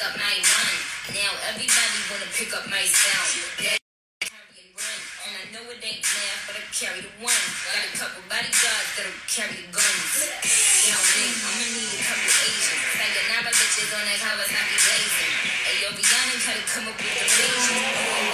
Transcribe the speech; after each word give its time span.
pick 0.00 0.08
up 0.08 0.16
my 0.16 0.32
run. 0.32 0.76
Now 1.12 1.32
everybody 1.52 2.00
wanna 2.08 2.24
pick 2.32 2.56
up 2.56 2.64
my 2.72 2.80
sound. 2.88 3.36
Yeah, 3.60 3.76
carry 4.24 4.56
and 4.64 4.72
run. 4.72 4.96
And 5.28 5.32
I 5.36 5.44
know 5.52 5.64
it 5.68 5.76
ain't 5.84 6.00
math, 6.00 6.40
but 6.48 6.56
I 6.56 6.64
carry 6.72 7.04
the 7.04 7.12
one. 7.20 7.44
Got 7.68 7.84
a 7.84 7.92
couple 8.00 8.24
bodyguards 8.24 8.90
that'll 8.96 9.12
carry 9.28 9.60
the 9.60 9.68
guns. 9.68 10.08
You 10.24 10.96
know 10.96 11.04
I'ma 11.04 11.68
need 11.68 11.92
a 11.92 12.00
couple 12.00 12.32
Asians. 12.32 12.80
Sayonara 12.96 13.52
bitches 13.52 13.92
on 13.92 14.04
that 14.08 14.18
Kawasaki 14.24 14.76
blazing. 14.88 15.32
Hey, 15.68 15.76
yo, 15.84 15.92
Rihanna 15.92 16.36
gotta 16.48 16.64
come 16.64 16.86
up 16.88 16.96
with 16.96 17.04
the 17.04 17.26
vision. 17.36 17.76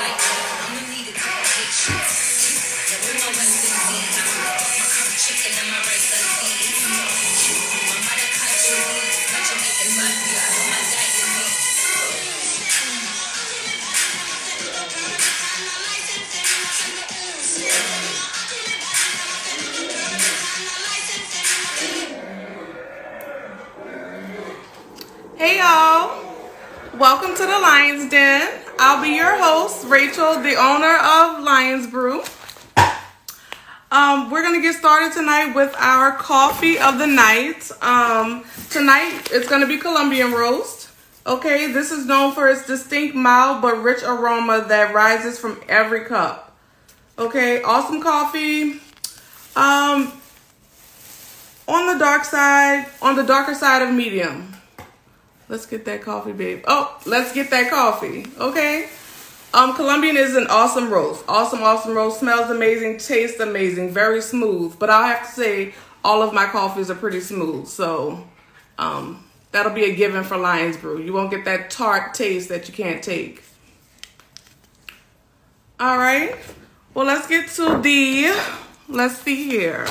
I'ma 0.07 0.81
need 0.87 1.11
a 1.11 1.15
couple 1.19 1.51
pictures. 1.51 2.15
Now, 2.95 2.99
we 3.03 3.13
know 3.19 3.31
West 3.35 3.59
Indies. 3.67 4.15
My 4.23 4.87
curry 4.87 5.19
chicken 5.19 5.51
and 5.51 5.69
my 5.75 5.83
rice 5.83 6.15
beans. 6.15 6.79
My 7.91 7.99
mother 8.07 8.31
cut 8.39 8.55
you 8.55 8.79
weed. 8.87 9.19
My 9.35 9.41
Jamaican 9.43 9.91
mafia. 9.99 10.43
My 10.71 10.79
diet 10.95 11.16
Hey 25.37 25.59
y'all, 25.59 26.25
welcome 26.99 27.37
to 27.37 27.43
the 27.43 27.47
Lions 27.47 28.11
Den. 28.11 28.51
I'll 28.81 29.01
be 29.01 29.11
your 29.11 29.37
host, 29.39 29.87
Rachel, 29.87 30.41
the 30.41 30.57
owner 30.57 30.97
of 30.97 31.45
Lions 31.45 31.87
Brew. 31.87 32.23
Um, 33.93 34.31
we're 34.31 34.43
gonna 34.43 34.61
get 34.61 34.75
started 34.75 35.13
tonight 35.13 35.55
with 35.55 35.73
our 35.79 36.17
coffee 36.17 36.79
of 36.81 36.99
the 36.99 37.07
night. 37.07 37.71
Um, 37.81 38.45
tonight 38.71 39.29
it's 39.31 39.49
gonna 39.49 39.69
be 39.69 39.79
Colombian 39.79 40.33
roast. 40.33 40.89
Okay, 41.27 41.71
this 41.71 41.93
is 41.93 42.07
known 42.07 42.33
for 42.33 42.49
its 42.49 42.67
distinct 42.67 43.15
mild 43.15 43.63
but 43.63 43.83
rich 43.83 44.03
aroma 44.03 44.65
that 44.69 44.93
rises 44.93 45.39
from 45.39 45.61
every 45.69 46.05
cup. 46.05 46.46
Okay, 47.19 47.63
awesome 47.63 48.03
coffee. 48.03 48.73
Um, 49.57 50.13
on 51.67 51.93
the 51.93 51.99
dark 51.99 52.25
side, 52.25 52.87
on 53.01 53.17
the 53.17 53.23
darker 53.23 53.55
side 53.55 53.81
of 53.83 53.95
medium. 53.95 54.55
Let's 55.49 55.65
get 55.65 55.85
that 55.87 56.03
coffee, 56.03 56.33
babe. 56.33 56.65
Oh, 56.67 57.01
let's 57.07 57.33
get 57.33 57.51
that 57.51 57.71
coffee. 57.71 58.27
Okay. 58.39 58.89
Um, 59.55 59.75
Colombian 59.75 60.17
is 60.17 60.37
an 60.37 60.47
awesome 60.49 60.91
roast. 60.91 61.25
Awesome, 61.27 61.63
awesome 61.63 61.95
roast. 61.95 62.21
Smells 62.21 62.51
amazing, 62.51 62.99
tastes 62.99 63.41
amazing, 63.41 63.93
very 63.93 64.21
smooth. 64.21 64.79
But 64.79 64.91
I 64.91 65.09
have 65.09 65.27
to 65.27 65.33
say, 65.33 65.75
all 66.05 66.23
of 66.23 66.35
my 66.35 66.45
coffees 66.47 66.91
are 66.91 66.95
pretty 66.95 67.21
smooth. 67.21 67.67
So, 67.67 68.27
um, 68.79 69.25
that'll 69.53 69.73
be 69.73 69.85
a 69.85 69.95
given 69.95 70.23
for 70.25 70.37
Lions 70.37 70.77
Brew. 70.77 71.01
You 71.01 71.15
won't 71.15 71.31
get 71.31 71.47
that 71.47 71.71
tart 71.71 72.13
taste 72.13 72.51
that 72.51 72.69
you 72.69 72.75
can't 72.75 73.03
take. 73.03 73.43
All 75.81 75.97
right. 75.97 76.37
Well, 76.97 77.05
let's 77.05 77.27
get 77.27 77.51
to 77.57 77.79
the. 77.83 78.35
Let's 78.89 79.19
see 79.19 79.45
here. 79.45 79.87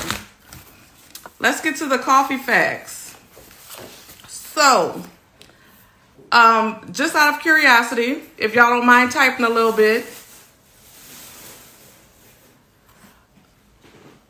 Let's 1.38 1.60
get 1.60 1.76
to 1.76 1.86
the 1.86 1.98
coffee 1.98 2.36
facts. 2.36 3.14
So, 4.26 5.04
um, 6.32 6.84
just 6.90 7.14
out 7.14 7.34
of 7.34 7.40
curiosity, 7.40 8.22
if 8.38 8.56
y'all 8.56 8.70
don't 8.70 8.84
mind 8.84 9.12
typing 9.12 9.46
a 9.46 9.48
little 9.48 9.70
bit. 9.70 10.04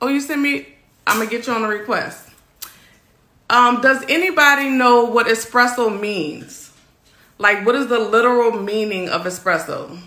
Oh, 0.03 0.09
you 0.09 0.21
sent 0.21 0.43
me. 0.43 0.69
I'm 1.07 1.17
gonna 1.17 1.31
get 1.31 1.47
you 1.47 1.55
on 1.55 1.65
a 1.65 1.69
request. 1.69 2.29
Um, 3.49 3.81
does 3.81 4.05
anybody 4.07 4.69
know 4.69 5.05
what 5.05 5.29
espresso 5.29 5.99
means? 5.99 6.75
Like, 7.39 7.65
what 7.65 7.75
is 7.75 7.87
the 7.87 7.99
literal 7.99 8.53
meaning 8.53 9.09
of 9.09 9.23
espresso? 9.23 9.99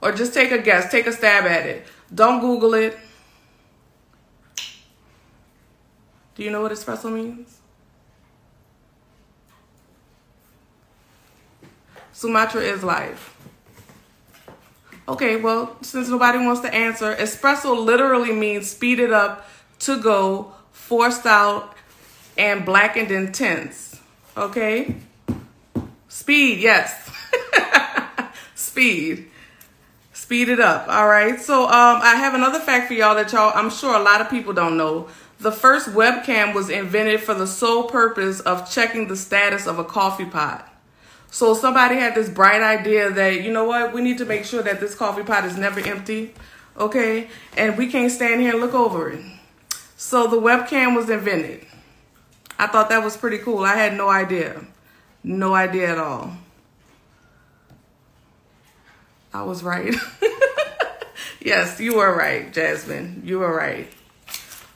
Or 0.00 0.12
just 0.12 0.32
take 0.32 0.52
a 0.52 0.58
guess, 0.58 0.92
take 0.92 1.08
a 1.08 1.12
stab 1.12 1.44
at 1.46 1.66
it. 1.66 1.88
Don't 2.14 2.40
Google 2.40 2.74
it. 2.74 2.96
Do 6.36 6.42
you 6.42 6.50
know 6.50 6.62
what 6.62 6.72
espresso 6.72 7.12
means? 7.12 7.58
Sumatra 12.12 12.62
is 12.62 12.82
life. 12.84 13.36
Okay, 15.06 15.36
well, 15.36 15.76
since 15.82 16.08
nobody 16.08 16.38
wants 16.38 16.60
to 16.62 16.72
answer, 16.72 17.14
espresso 17.16 17.76
literally 17.76 18.32
means 18.32 18.70
speeded 18.70 19.12
up, 19.12 19.46
to 19.80 20.00
go, 20.00 20.52
forced 20.72 21.26
out, 21.26 21.74
and 22.38 22.64
blackened 22.64 23.10
intense. 23.10 24.00
Okay? 24.36 24.96
Speed, 26.08 26.60
yes. 26.60 27.10
Speed. 28.54 29.30
Speed 30.34 30.48
it 30.48 30.58
up. 30.58 30.88
All 30.88 31.06
right. 31.06 31.40
So 31.40 31.62
um 31.62 32.00
I 32.02 32.16
have 32.16 32.34
another 32.34 32.58
fact 32.58 32.88
for 32.88 32.94
y'all 32.94 33.14
that 33.14 33.30
y'all 33.30 33.52
I'm 33.54 33.70
sure 33.70 33.94
a 33.94 34.02
lot 34.02 34.20
of 34.20 34.28
people 34.28 34.52
don't 34.52 34.76
know. 34.76 35.06
The 35.38 35.52
first 35.52 35.90
webcam 35.90 36.52
was 36.52 36.70
invented 36.70 37.20
for 37.20 37.34
the 37.34 37.46
sole 37.46 37.84
purpose 37.84 38.40
of 38.40 38.68
checking 38.68 39.06
the 39.06 39.14
status 39.14 39.68
of 39.68 39.78
a 39.78 39.84
coffee 39.84 40.24
pot. 40.24 40.68
So 41.30 41.54
somebody 41.54 41.94
had 41.94 42.16
this 42.16 42.28
bright 42.28 42.62
idea 42.62 43.12
that, 43.12 43.44
you 43.44 43.52
know 43.52 43.62
what, 43.62 43.94
we 43.94 44.02
need 44.02 44.18
to 44.18 44.24
make 44.24 44.44
sure 44.44 44.60
that 44.60 44.80
this 44.80 44.96
coffee 44.96 45.22
pot 45.22 45.44
is 45.44 45.56
never 45.56 45.78
empty, 45.78 46.34
okay? 46.76 47.28
And 47.56 47.78
we 47.78 47.86
can't 47.86 48.10
stand 48.10 48.40
here 48.40 48.54
and 48.54 48.60
look 48.60 48.74
over 48.74 49.10
it. 49.10 49.24
So 49.96 50.26
the 50.26 50.40
webcam 50.40 50.96
was 50.96 51.08
invented. 51.08 51.64
I 52.58 52.66
thought 52.66 52.88
that 52.88 53.04
was 53.04 53.16
pretty 53.16 53.38
cool. 53.38 53.62
I 53.62 53.76
had 53.76 53.96
no 53.96 54.08
idea. 54.08 54.66
No 55.22 55.54
idea 55.54 55.92
at 55.92 55.98
all. 55.98 56.36
I 59.34 59.42
was 59.42 59.64
right. 59.64 59.92
yes, 61.40 61.80
you 61.80 61.96
were 61.96 62.16
right, 62.16 62.52
Jasmine. 62.52 63.22
You 63.24 63.40
were 63.40 63.52
right. 63.52 63.88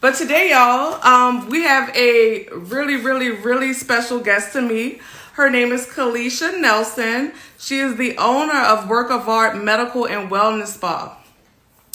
But 0.01 0.17
today, 0.17 0.51
y'all, 0.51 1.01
um, 1.07 1.49
we 1.49 1.63
have 1.63 1.95
a 1.97 2.49
really, 2.49 2.97
really, 2.97 3.31
really 3.31 3.73
special 3.73 4.19
guest 4.19 4.55
to 4.55 4.61
meet. 4.61 5.01
Her 5.35 5.49
name 5.49 5.71
is 5.71 5.87
Kalisha 5.87 6.61
Nelson. 6.61 7.35
She 7.57 7.79
is 7.79 7.97
the 7.97 8.17
owner 8.19 8.61
of 8.61 8.89
Work 8.89 9.13
of 9.13 9.29
Art 9.29 9.57
Medical 9.63 10.07
and 10.07 10.29
Wellness 10.29 10.75
Spa. 10.75 11.17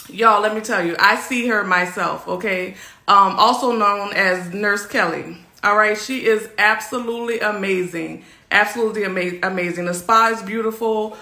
Y'all, 0.07 0.41
let 0.41 0.56
me 0.56 0.62
tell 0.62 0.85
you, 0.85 0.96
I 1.00 1.18
see 1.18 1.47
her 1.47 1.66
myself, 1.66 2.25
okay? 2.29 2.75
Um, 3.09 3.35
also 3.38 3.73
known 3.73 4.13
as 4.13 4.53
Nurse 4.53 4.85
Kelly. 4.88 5.38
All 5.66 5.75
right, 5.75 5.97
she 5.97 6.25
is 6.25 6.47
absolutely 6.57 7.41
amazing. 7.41 8.23
Absolutely 8.52 9.03
ama- 9.03 9.40
amazing. 9.44 9.85
The 9.85 9.94
spa 9.94 10.29
is 10.29 10.41
beautiful. 10.44 11.18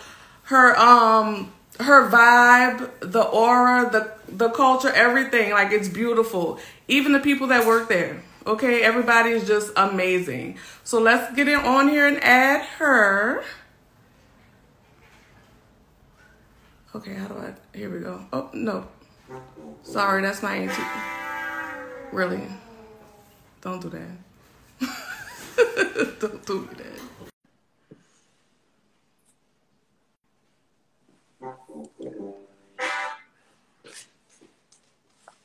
Her 0.51 0.77
um 0.77 1.53
her 1.79 2.09
vibe, 2.09 2.89
the 2.99 3.23
aura, 3.23 3.89
the 3.89 4.11
the 4.27 4.49
culture, 4.49 4.91
everything, 4.93 5.51
like 5.51 5.71
it's 5.71 5.87
beautiful. 5.87 6.59
Even 6.89 7.13
the 7.13 7.21
people 7.21 7.47
that 7.47 7.65
work 7.65 7.87
there. 7.87 8.21
Okay, 8.45 8.81
everybody 8.81 9.29
is 9.29 9.47
just 9.47 9.71
amazing. 9.77 10.57
So 10.83 10.99
let's 10.99 11.33
get 11.37 11.47
it 11.47 11.55
on 11.55 11.87
here 11.87 12.05
and 12.05 12.21
add 12.21 12.65
her. 12.79 13.45
Okay, 16.95 17.13
how 17.13 17.29
do 17.29 17.35
I? 17.37 17.77
Here 17.77 17.89
we 17.89 18.01
go. 18.01 18.19
Oh 18.33 18.49
no, 18.51 18.89
sorry, 19.83 20.21
that's 20.21 20.43
my 20.43 20.55
auntie. 20.55 20.83
Really? 22.11 22.45
Don't 23.61 23.81
do 23.81 23.87
that. 23.87 24.17
Don't 26.19 26.45
do 26.45 26.59
me 26.59 26.67
that. 26.75 27.10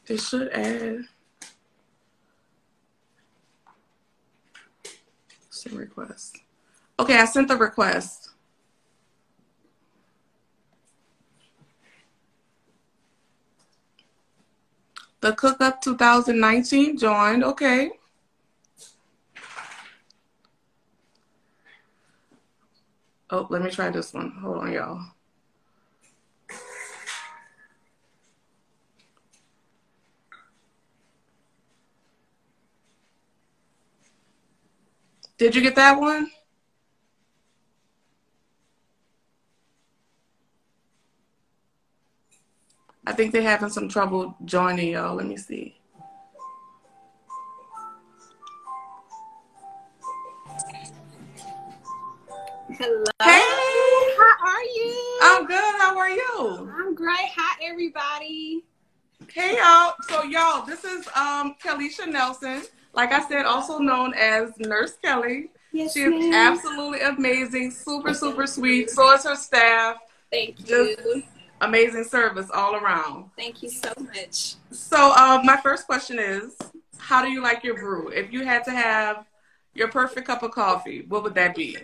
It 0.09 0.21
should 0.21 0.49
add 0.51 1.07
send 5.51 5.77
request. 5.77 6.39
Okay, 6.99 7.19
I 7.19 7.25
sent 7.25 7.49
the 7.49 7.57
request. 7.57 8.31
The 15.21 15.33
Cook 15.33 15.61
Up 15.61 15.81
2019 15.83 16.99
joined. 16.99 17.43
Okay. 17.43 17.91
Oh, 23.31 23.47
let 23.51 23.63
me 23.63 23.71
try 23.71 23.91
this 23.91 24.15
one. 24.15 24.31
Hold 24.41 24.59
on, 24.59 24.73
y'all. 24.73 25.16
Did 35.39 35.55
you 35.55 35.61
get 35.61 35.75
that 35.75 36.01
one? 36.01 36.31
I 43.07 43.13
think 43.13 43.33
they're 43.33 43.43
having 43.43 43.69
some 43.69 43.89
trouble 43.89 44.35
joining 44.45 44.89
y'all. 44.89 45.15
Let 45.15 45.27
me 45.27 45.37
see. 45.37 45.77
Hello. 52.79 53.05
Hey. 53.23 53.43
How 54.19 54.37
are 54.47 54.63
you? 54.63 55.19
I'm 55.23 55.47
good. 55.47 55.75
How 55.79 55.97
are 55.99 56.11
you? 56.11 56.73
I'm 56.79 56.95
great. 56.95 57.29
Hi, 57.37 57.59
everybody. 57.63 58.65
Hey 59.33 59.57
y'all. 59.57 59.95
So 60.09 60.25
y'all, 60.25 60.65
this 60.65 60.85
is 60.85 61.07
um 61.09 61.57
Kellisha 61.63 62.11
Nelson. 62.11 62.63
Like 62.97 63.13
I 63.13 63.27
said, 63.29 63.45
also 63.45 63.79
known 63.79 64.15
as 64.15 64.57
Nurse 64.59 64.95
Kelly. 65.05 65.51
Yes, 65.73 65.93
She 65.93 66.01
is 66.01 66.11
ma'am. 66.11 66.33
absolutely 66.55 67.03
amazing, 67.03 67.71
super, 67.71 68.15
super 68.15 68.47
sweet. 68.47 68.89
So 68.91 69.13
is 69.13 69.25
her 69.25 69.37
staff. 69.37 69.99
Thank 70.33 70.57
Just- 70.65 70.71
you. 71.05 71.23
Amazing 71.63 72.05
service 72.05 72.51
all 72.53 72.75
around. 72.77 73.31
Thank 73.37 73.63
you 73.63 73.71
so 73.71 73.91
much. 73.99 74.57
So 74.71 75.13
uh, 75.17 75.41
my 75.43 75.57
first 75.63 75.87
question 75.87 76.19
is, 76.19 76.55
how 76.99 77.23
do 77.25 77.31
you 77.31 77.43
like 77.43 77.65
your 77.65 77.77
brew? 77.79 78.09
If 78.09 78.31
you 78.31 78.45
had 78.45 78.63
to 78.65 78.71
have 78.73 79.25
your 79.75 79.89
perfect 79.89 80.27
cup 80.27 80.43
of 80.43 80.51
coffee, 80.51 81.07
what 81.09 81.23
would 81.23 81.35
that 81.35 81.55
be? 81.55 81.79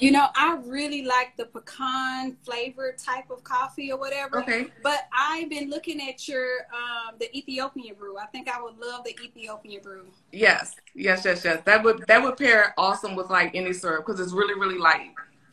You 0.00 0.12
know, 0.12 0.28
I 0.34 0.58
really 0.64 1.04
like 1.04 1.36
the 1.36 1.44
pecan 1.44 2.36
flavored 2.42 2.96
type 2.98 3.30
of 3.30 3.44
coffee 3.44 3.92
or 3.92 3.98
whatever. 3.98 4.40
Okay. 4.40 4.66
But 4.82 5.08
I've 5.16 5.50
been 5.50 5.68
looking 5.68 6.00
at 6.08 6.26
your 6.26 6.66
um, 6.72 7.16
the 7.18 7.34
Ethiopian 7.36 7.94
brew. 7.96 8.16
I 8.18 8.26
think 8.26 8.48
I 8.48 8.60
would 8.62 8.78
love 8.78 9.04
the 9.04 9.14
Ethiopian 9.22 9.82
brew. 9.82 10.06
Yes, 10.32 10.74
yes, 10.94 11.24
yes, 11.24 11.44
yes. 11.44 11.62
That 11.64 11.84
would 11.84 12.04
that 12.08 12.22
would 12.22 12.36
pair 12.38 12.74
awesome 12.78 13.14
with 13.14 13.28
like 13.30 13.54
any 13.54 13.72
syrup 13.72 14.06
because 14.06 14.20
it's 14.20 14.32
really, 14.32 14.54
really 14.54 14.78
light. 14.78 15.10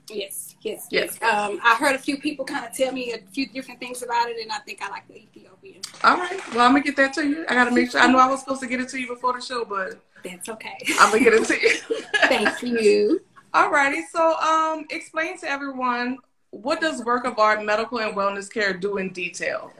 Yes, 0.10 0.56
yes, 0.62 0.88
Yes. 0.90 1.18
yes. 1.22 1.34
Um, 1.50 1.60
I 1.62 1.76
heard 1.76 1.94
a 1.94 2.00
few 2.00 2.18
people 2.18 2.46
kind 2.46 2.66
of 2.66 2.72
tell 2.72 2.94
me 2.94 3.12
a 3.12 3.18
few 3.34 3.46
different 3.48 3.82
things 3.82 4.02
about 4.04 4.30
it, 4.30 4.38
and 4.42 4.50
I 4.52 4.60
think 4.60 4.82
I 4.82 4.90
like 4.90 5.06
the 5.10 5.18
Ethiopian. 5.18 5.82
All 6.04 6.16
right. 6.16 6.40
Well, 6.56 6.66
I'm 6.66 6.72
gonna 6.72 6.84
get 6.86 6.96
that 6.96 7.14
to 7.16 7.28
you. 7.28 7.46
I 7.50 7.54
gotta 7.54 7.72
make 7.72 7.92
sure. 7.92 8.00
I 8.00 8.08
know 8.08 8.20
I 8.20 8.28
was 8.28 8.40
supposed 8.40 8.62
to 8.62 8.68
get 8.68 8.80
it 8.80 8.88
to 8.90 9.00
you 9.00 9.08
before 9.08 9.34
the 9.34 9.42
show, 9.42 9.66
but 9.66 10.00
That's 10.24 10.48
okay. 10.48 10.78
I'm 11.00 11.12
gonna 11.12 11.24
get 11.24 11.34
it 11.34 11.46
to 11.48 11.60
you. 11.60 11.70
Thank 12.30 12.62
you. 12.64 13.22
Alrighty. 13.58 14.04
So, 14.12 14.38
um, 14.38 14.86
explain 14.92 15.38
to 15.40 15.50
everyone 15.50 16.20
what 16.52 16.80
does 16.80 17.04
Work 17.04 17.26
of 17.26 17.40
Art 17.40 17.64
Medical 17.64 18.00
and 18.00 18.16
Wellness 18.16 18.52
Care 18.52 18.74
do 18.74 18.98
in 18.98 19.12
detail? 19.12 19.72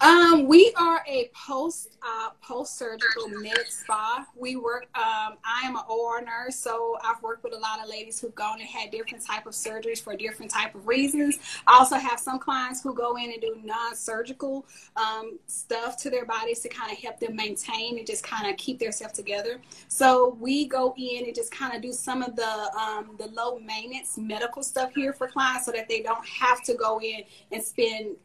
Um, 0.00 0.46
we 0.48 0.72
are 0.78 1.02
a 1.06 1.30
post 1.34 1.96
uh, 2.02 2.30
post 2.42 2.76
surgical 2.76 3.28
med 3.28 3.66
spa. 3.68 4.26
We 4.36 4.56
work. 4.56 4.86
Um, 4.96 5.36
I 5.44 5.62
am 5.64 5.76
an 5.76 5.82
OR 5.88 6.20
nurse, 6.22 6.56
so 6.56 6.98
I've 7.04 7.22
worked 7.22 7.44
with 7.44 7.52
a 7.52 7.58
lot 7.58 7.80
of 7.80 7.88
ladies 7.88 8.20
who've 8.20 8.34
gone 8.34 8.60
and 8.60 8.68
had 8.68 8.90
different 8.90 9.24
type 9.24 9.46
of 9.46 9.52
surgeries 9.52 10.02
for 10.02 10.16
different 10.16 10.50
type 10.50 10.74
of 10.74 10.86
reasons. 10.86 11.38
I 11.66 11.78
also 11.78 11.96
have 11.96 12.18
some 12.18 12.38
clients 12.38 12.82
who 12.82 12.94
go 12.94 13.16
in 13.16 13.30
and 13.30 13.40
do 13.40 13.56
non 13.62 13.94
surgical 13.94 14.66
um, 14.96 15.38
stuff 15.46 15.96
to 15.98 16.10
their 16.10 16.24
bodies 16.24 16.60
to 16.60 16.68
kind 16.68 16.90
of 16.90 16.98
help 16.98 17.20
them 17.20 17.36
maintain 17.36 17.98
and 17.98 18.06
just 18.06 18.24
kind 18.24 18.50
of 18.50 18.56
keep 18.56 18.78
themselves 18.78 19.14
together. 19.14 19.60
So 19.88 20.36
we 20.40 20.66
go 20.66 20.94
in 20.96 21.26
and 21.26 21.34
just 21.34 21.52
kind 21.52 21.76
of 21.76 21.82
do 21.82 21.92
some 21.92 22.22
of 22.22 22.34
the 22.34 22.70
um, 22.76 23.16
the 23.18 23.28
low 23.28 23.58
maintenance 23.60 24.18
medical 24.18 24.62
stuff 24.62 24.94
here 24.94 25.12
for 25.12 25.28
clients, 25.28 25.66
so 25.66 25.72
that 25.72 25.88
they 25.88 26.02
don't 26.02 26.26
have 26.26 26.62
to 26.64 26.74
go 26.74 27.00
in 27.00 27.22
and 27.52 27.62
spend 27.62 28.16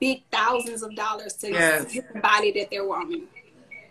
big 0.00 0.22
thousands 0.32 0.82
of 0.82 0.94
dollars 0.96 1.34
to 1.34 1.50
Yes. 1.50 1.92
get 1.92 2.12
the 2.12 2.20
body 2.20 2.50
that 2.52 2.68
they're 2.70 2.84
wanting. 2.86 3.28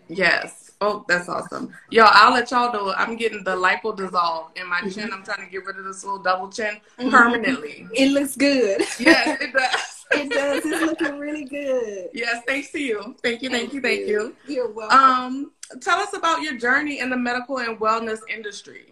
Yes. 0.08 0.72
Oh, 0.82 1.04
that's 1.06 1.28
awesome. 1.28 1.72
Yo, 1.90 2.04
I'll 2.06 2.32
let 2.32 2.50
y'all 2.50 2.72
know. 2.72 2.92
I'm 2.94 3.14
getting 3.16 3.44
the 3.44 3.54
lipo 3.54 3.96
dissolve 3.96 4.50
in 4.56 4.66
my 4.66 4.80
chin. 4.88 5.12
I'm 5.12 5.22
trying 5.22 5.44
to 5.44 5.50
get 5.50 5.64
rid 5.64 5.76
of 5.78 5.84
this 5.84 6.02
little 6.04 6.18
double 6.18 6.50
chin 6.50 6.78
Mhm. 6.98 7.10
permanently. 7.10 7.86
It 7.94 8.10
looks 8.12 8.34
good. 8.34 8.80
Yes, 8.98 9.40
it 9.40 9.52
does. 9.52 10.06
it 10.12 10.30
does. 10.30 10.62
It's 10.64 10.82
looking 10.82 11.18
really 11.18 11.44
good. 11.44 12.08
Yes, 12.14 12.42
thanks 12.46 12.70
to 12.72 12.80
you. 12.80 13.14
Thank 13.22 13.42
you, 13.42 13.50
thank 13.50 13.72
you, 13.74 13.80
thank 13.80 14.06
you. 14.08 14.34
You're 14.48 14.70
welcome. 14.70 14.98
Um, 14.98 15.52
tell 15.80 16.00
us 16.00 16.14
about 16.14 16.42
your 16.42 16.56
journey 16.56 16.98
in 16.98 17.10
the 17.10 17.16
medical 17.16 17.58
and 17.58 17.78
wellness 17.78 18.20
industry. 18.28 18.86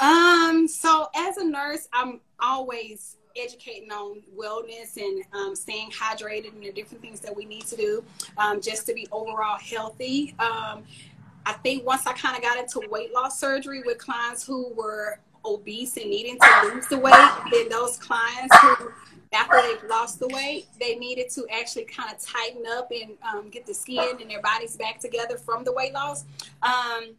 Um, 0.00 0.66
so 0.66 1.08
as 1.14 1.36
a 1.36 1.44
nurse, 1.44 1.88
I'm 1.92 2.20
always 2.40 3.16
educating 3.36 3.90
on 3.90 4.22
wellness 4.36 4.96
and 4.96 5.22
um, 5.32 5.54
staying 5.54 5.90
hydrated 5.90 6.52
and 6.52 6.62
the 6.62 6.72
different 6.72 7.02
things 7.02 7.20
that 7.20 7.34
we 7.34 7.44
need 7.44 7.66
to 7.66 7.76
do 7.76 8.04
um, 8.38 8.60
just 8.60 8.86
to 8.86 8.94
be 8.94 9.06
overall 9.12 9.58
healthy. 9.58 10.34
Um, 10.38 10.84
I 11.46 11.52
think 11.62 11.86
once 11.86 12.06
I 12.06 12.12
kind 12.12 12.36
of 12.36 12.42
got 12.42 12.58
into 12.58 12.88
weight 12.88 13.12
loss 13.12 13.38
surgery 13.38 13.82
with 13.84 13.98
clients 13.98 14.46
who 14.46 14.72
were 14.74 15.18
obese 15.44 15.96
and 15.96 16.08
needing 16.08 16.38
to 16.38 16.70
lose 16.72 16.86
the 16.86 16.98
weight, 16.98 17.30
then 17.52 17.68
those 17.68 17.98
clients 17.98 18.56
who 18.60 18.92
after 19.34 19.60
they've 19.62 19.90
lost 19.90 20.20
the 20.20 20.28
weight, 20.28 20.66
they 20.78 20.94
needed 20.94 21.28
to 21.30 21.46
actually 21.52 21.84
kind 21.84 22.10
of 22.10 22.18
tighten 22.20 22.62
up 22.76 22.90
and 22.90 23.12
um, 23.22 23.50
get 23.50 23.66
the 23.66 23.74
skin 23.74 24.16
and 24.20 24.30
their 24.30 24.40
bodies 24.40 24.76
back 24.76 25.00
together 25.00 25.36
from 25.36 25.64
the 25.64 25.72
weight 25.72 25.92
loss. 25.92 26.24
Um, 26.62 27.16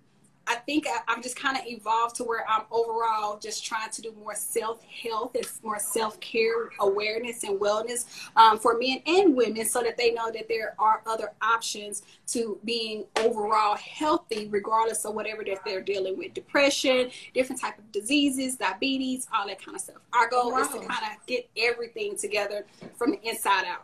I 0.47 0.55
think 0.55 0.85
I, 0.87 0.99
I've 1.07 1.23
just 1.23 1.35
kind 1.35 1.57
of 1.57 1.65
evolved 1.65 2.15
to 2.17 2.23
where 2.23 2.45
I'm 2.49 2.63
overall 2.71 3.37
just 3.39 3.65
trying 3.65 3.89
to 3.89 4.01
do 4.01 4.13
more 4.19 4.35
self 4.35 4.83
health 4.83 5.35
and 5.35 5.47
more 5.63 5.79
self 5.79 6.19
care 6.19 6.69
awareness 6.79 7.43
and 7.43 7.59
wellness 7.59 8.05
um, 8.35 8.59
for 8.59 8.77
men 8.77 9.01
and 9.07 9.35
women 9.35 9.65
so 9.65 9.81
that 9.81 9.97
they 9.97 10.11
know 10.11 10.31
that 10.31 10.47
there 10.47 10.75
are 10.79 11.01
other 11.05 11.31
options 11.41 12.03
to 12.27 12.59
being 12.63 13.05
overall 13.17 13.75
healthy 13.77 14.47
regardless 14.49 15.05
of 15.05 15.15
whatever 15.15 15.43
that 15.43 15.63
they're 15.65 15.81
dealing 15.81 16.17
with 16.17 16.33
depression 16.33 17.09
different 17.33 17.59
type 17.59 17.77
of 17.77 17.91
diseases 17.91 18.55
diabetes 18.55 19.27
all 19.33 19.47
that 19.47 19.63
kind 19.63 19.75
of 19.75 19.81
stuff 19.81 19.97
our 20.13 20.29
goal 20.29 20.55
is 20.57 20.67
to 20.67 20.77
kind 20.79 20.89
of 20.91 21.25
get 21.25 21.47
everything 21.57 22.17
together 22.17 22.65
from 22.97 23.11
the 23.11 23.19
inside 23.27 23.65
out 23.65 23.83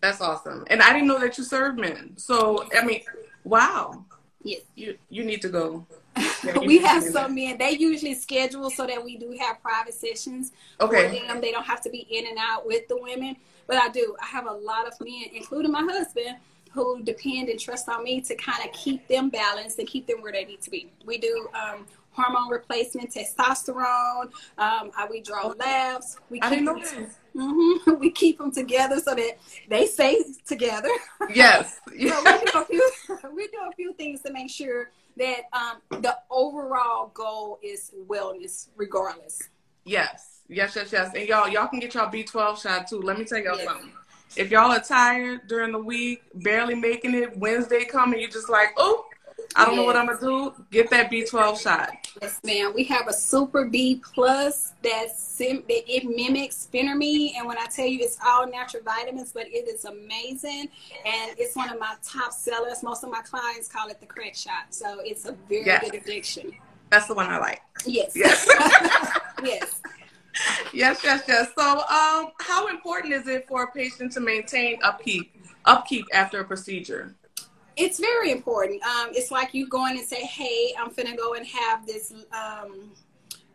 That's 0.00 0.20
awesome. 0.20 0.64
And 0.66 0.82
I 0.82 0.92
didn't 0.92 1.06
know 1.06 1.20
that 1.20 1.38
you 1.38 1.44
served 1.44 1.78
men. 1.78 2.14
So, 2.16 2.66
I 2.76 2.84
mean, 2.84 3.02
wow. 3.44 4.04
Yes 4.42 4.62
You 4.74 4.96
you 5.10 5.24
need 5.24 5.42
to 5.42 5.48
go. 5.48 5.86
Yeah, 6.44 6.58
we 6.58 6.78
have 6.78 7.04
some 7.04 7.36
men. 7.36 7.56
They 7.56 7.70
usually 7.70 8.14
schedule 8.14 8.68
so 8.68 8.84
that 8.84 9.02
we 9.04 9.16
do 9.16 9.30
have 9.40 9.62
private 9.62 9.94
sessions 9.94 10.50
Okay. 10.80 11.20
for 11.20 11.26
them. 11.28 11.40
They 11.40 11.52
don't 11.52 11.64
have 11.64 11.80
to 11.82 11.90
be 11.90 12.00
in 12.10 12.26
and 12.26 12.36
out 12.36 12.66
with 12.66 12.88
the 12.88 13.00
women. 13.00 13.36
But 13.68 13.76
I 13.76 13.88
do. 13.90 14.16
I 14.20 14.26
have 14.26 14.46
a 14.46 14.52
lot 14.52 14.88
of 14.88 14.94
men, 15.00 15.26
including 15.32 15.70
my 15.70 15.82
husband, 15.82 16.36
who 16.72 17.00
depend 17.04 17.48
and 17.48 17.60
trust 17.60 17.88
on 17.88 18.02
me 18.02 18.20
to 18.22 18.34
kind 18.34 18.64
of 18.64 18.72
keep 18.72 19.06
them 19.06 19.28
balanced 19.28 19.78
and 19.78 19.86
keep 19.86 20.08
them 20.08 20.20
where 20.20 20.32
they 20.32 20.44
need 20.44 20.60
to 20.62 20.70
be. 20.70 20.90
We 21.06 21.18
do 21.18 21.48
um, 21.54 21.86
hormone 22.10 22.50
replacement, 22.50 23.14
testosterone. 23.14 24.24
Um, 24.58 24.90
I, 24.96 25.06
we 25.08 25.20
draw 25.20 25.46
labs. 25.58 26.18
We 26.28 26.40
I 26.40 26.50
didn't 26.50 26.64
know 26.64 26.78
this. 26.78 27.18
Mhm. 27.34 27.98
We 28.00 28.10
keep 28.10 28.38
them 28.38 28.50
together 28.52 29.00
so 29.00 29.14
that 29.14 29.38
they 29.68 29.86
stay 29.86 30.22
together. 30.46 30.88
Yes. 31.34 31.78
So 31.86 31.94
we 31.96 32.08
do 32.08 32.50
a 32.54 32.64
few 32.64 32.90
we 33.34 33.46
do 33.48 33.58
a 33.68 33.72
few 33.74 33.92
things 33.94 34.20
to 34.22 34.32
make 34.32 34.50
sure 34.50 34.90
that 35.16 35.42
um, 35.52 36.00
the 36.02 36.16
overall 36.30 37.10
goal 37.14 37.58
is 37.62 37.92
wellness, 38.08 38.68
regardless. 38.76 39.40
Yes, 39.84 40.40
yes, 40.48 40.74
yes, 40.76 40.90
yes. 40.92 41.12
And 41.14 41.28
y'all, 41.28 41.48
y'all 41.48 41.66
can 41.68 41.80
get 41.80 41.94
y'all 41.94 42.10
B12 42.10 42.62
shot 42.62 42.88
too. 42.88 43.00
Let 43.02 43.18
me 43.18 43.24
tell 43.24 43.38
y'all 43.38 43.56
Yes. 43.56 43.66
something. 43.66 43.92
If 44.36 44.50
y'all 44.50 44.72
are 44.72 44.80
tired 44.80 45.46
during 45.48 45.72
the 45.72 45.78
week, 45.78 46.22
barely 46.34 46.74
making 46.74 47.14
it, 47.14 47.36
Wednesday 47.36 47.84
coming, 47.84 48.18
you're 48.20 48.30
just 48.30 48.48
like, 48.48 48.68
oh, 48.78 49.04
I 49.56 49.64
don't 49.64 49.76
know 49.76 49.84
what 49.84 49.96
I'm 49.96 50.06
gonna 50.06 50.20
do. 50.20 50.54
Get 50.70 50.90
that 50.90 51.10
B12 51.10 51.60
shot. 51.60 51.90
Yes, 52.20 52.40
ma'am. 52.44 52.72
We 52.74 52.84
have 52.84 53.08
a 53.08 53.12
super 53.12 53.66
B 53.66 54.00
plus 54.14 54.72
that 54.82 55.16
sim- 55.16 55.64
that 55.68 55.92
it 55.92 56.04
mimics 56.04 56.68
Phentermine, 56.72 57.32
and 57.36 57.46
when 57.46 57.58
I 57.58 57.66
tell 57.66 57.86
you 57.86 58.00
it's 58.02 58.18
all 58.24 58.46
natural 58.50 58.82
vitamins, 58.82 59.32
but 59.32 59.46
it 59.48 59.68
is 59.68 59.84
amazing, 59.84 60.68
and 61.04 61.34
it's 61.38 61.54
one 61.56 61.70
of 61.70 61.78
my 61.78 61.94
top 62.02 62.32
sellers. 62.32 62.82
Most 62.82 63.04
of 63.04 63.10
my 63.10 63.20
clients 63.22 63.68
call 63.68 63.88
it 63.88 64.00
the 64.00 64.06
crack 64.06 64.34
shot, 64.34 64.66
so 64.70 65.00
it's 65.00 65.26
a 65.26 65.32
very 65.48 65.66
Yes. 65.66 65.84
good 65.84 65.94
addiction. 65.94 66.52
That's 66.90 67.06
the 67.06 67.14
one 67.14 67.26
I 67.26 67.38
like. 67.38 67.62
Yes. 67.86 68.12
Yes. 68.14 68.46
yes. 69.42 69.80
Yes, 70.72 71.00
yes, 71.04 71.22
yes. 71.28 71.48
So, 71.56 71.62
um, 71.62 72.32
how 72.40 72.68
important 72.68 73.12
is 73.12 73.26
it 73.28 73.46
for 73.46 73.64
a 73.64 73.70
patient 73.70 74.12
to 74.12 74.20
maintain 74.20 74.78
upkeep, 74.82 75.34
upkeep 75.66 76.06
after 76.14 76.40
a 76.40 76.44
procedure? 76.44 77.14
It's 77.76 77.98
very 77.98 78.30
important. 78.32 78.82
Um, 78.82 79.10
it's 79.12 79.30
like 79.30 79.54
you 79.54 79.68
going 79.68 79.98
and 79.98 80.06
say, 80.06 80.22
"Hey, 80.24 80.74
I'm 80.78 80.90
finna 80.90 81.16
go 81.16 81.34
and 81.34 81.46
have 81.46 81.86
this 81.86 82.12
um, 82.32 82.92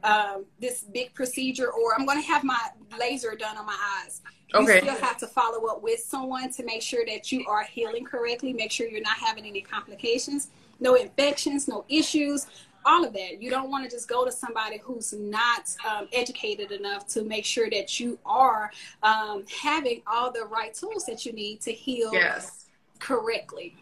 um, 0.03 0.45
this 0.59 0.83
big 0.93 1.13
procedure, 1.13 1.71
or 1.71 1.93
I'm 1.97 2.05
going 2.05 2.21
to 2.21 2.27
have 2.27 2.43
my 2.43 2.59
laser 3.00 3.36
done 3.36 3.57
on 3.57 3.65
my 3.65 3.77
eyes." 4.01 4.21
You 4.53 4.62
Okay. 4.63 4.79
still 4.79 4.95
have 4.95 5.17
to 5.17 5.27
follow 5.27 5.67
up 5.67 5.83
with 5.83 6.00
someone 6.00 6.51
to 6.53 6.63
make 6.63 6.81
sure 6.81 7.05
that 7.05 7.31
you 7.31 7.45
are 7.47 7.63
healing 7.63 8.05
correctly. 8.05 8.53
Make 8.53 8.71
sure 8.71 8.88
you're 8.88 9.01
not 9.01 9.17
having 9.17 9.45
any 9.45 9.62
complications, 9.62 10.47
no 10.79 10.95
infections, 10.95 11.67
no 11.67 11.86
issues. 11.89 12.47
All 12.86 13.03
of 13.03 13.12
that. 13.13 13.41
You 13.41 13.50
don't 13.50 13.69
want 13.69 13.83
to 13.83 13.89
just 13.93 14.07
go 14.07 14.24
to 14.24 14.31
somebody 14.31 14.77
who's 14.77 15.12
not 15.12 15.75
um, 15.86 16.07
educated 16.13 16.71
enough 16.71 17.05
to 17.07 17.24
make 17.24 17.43
sure 17.43 17.69
that 17.69 18.00
you 18.00 18.17
are 18.25 18.71
um, 19.03 19.43
having 19.62 20.01
all 20.07 20.31
the 20.31 20.45
right 20.45 20.74
tools 20.74 21.05
that 21.05 21.25
you 21.25 21.33
need 21.33 21.59
to 21.62 21.74
heal 21.74 22.13
Yes. 22.13 22.67
correctly. 23.00 23.75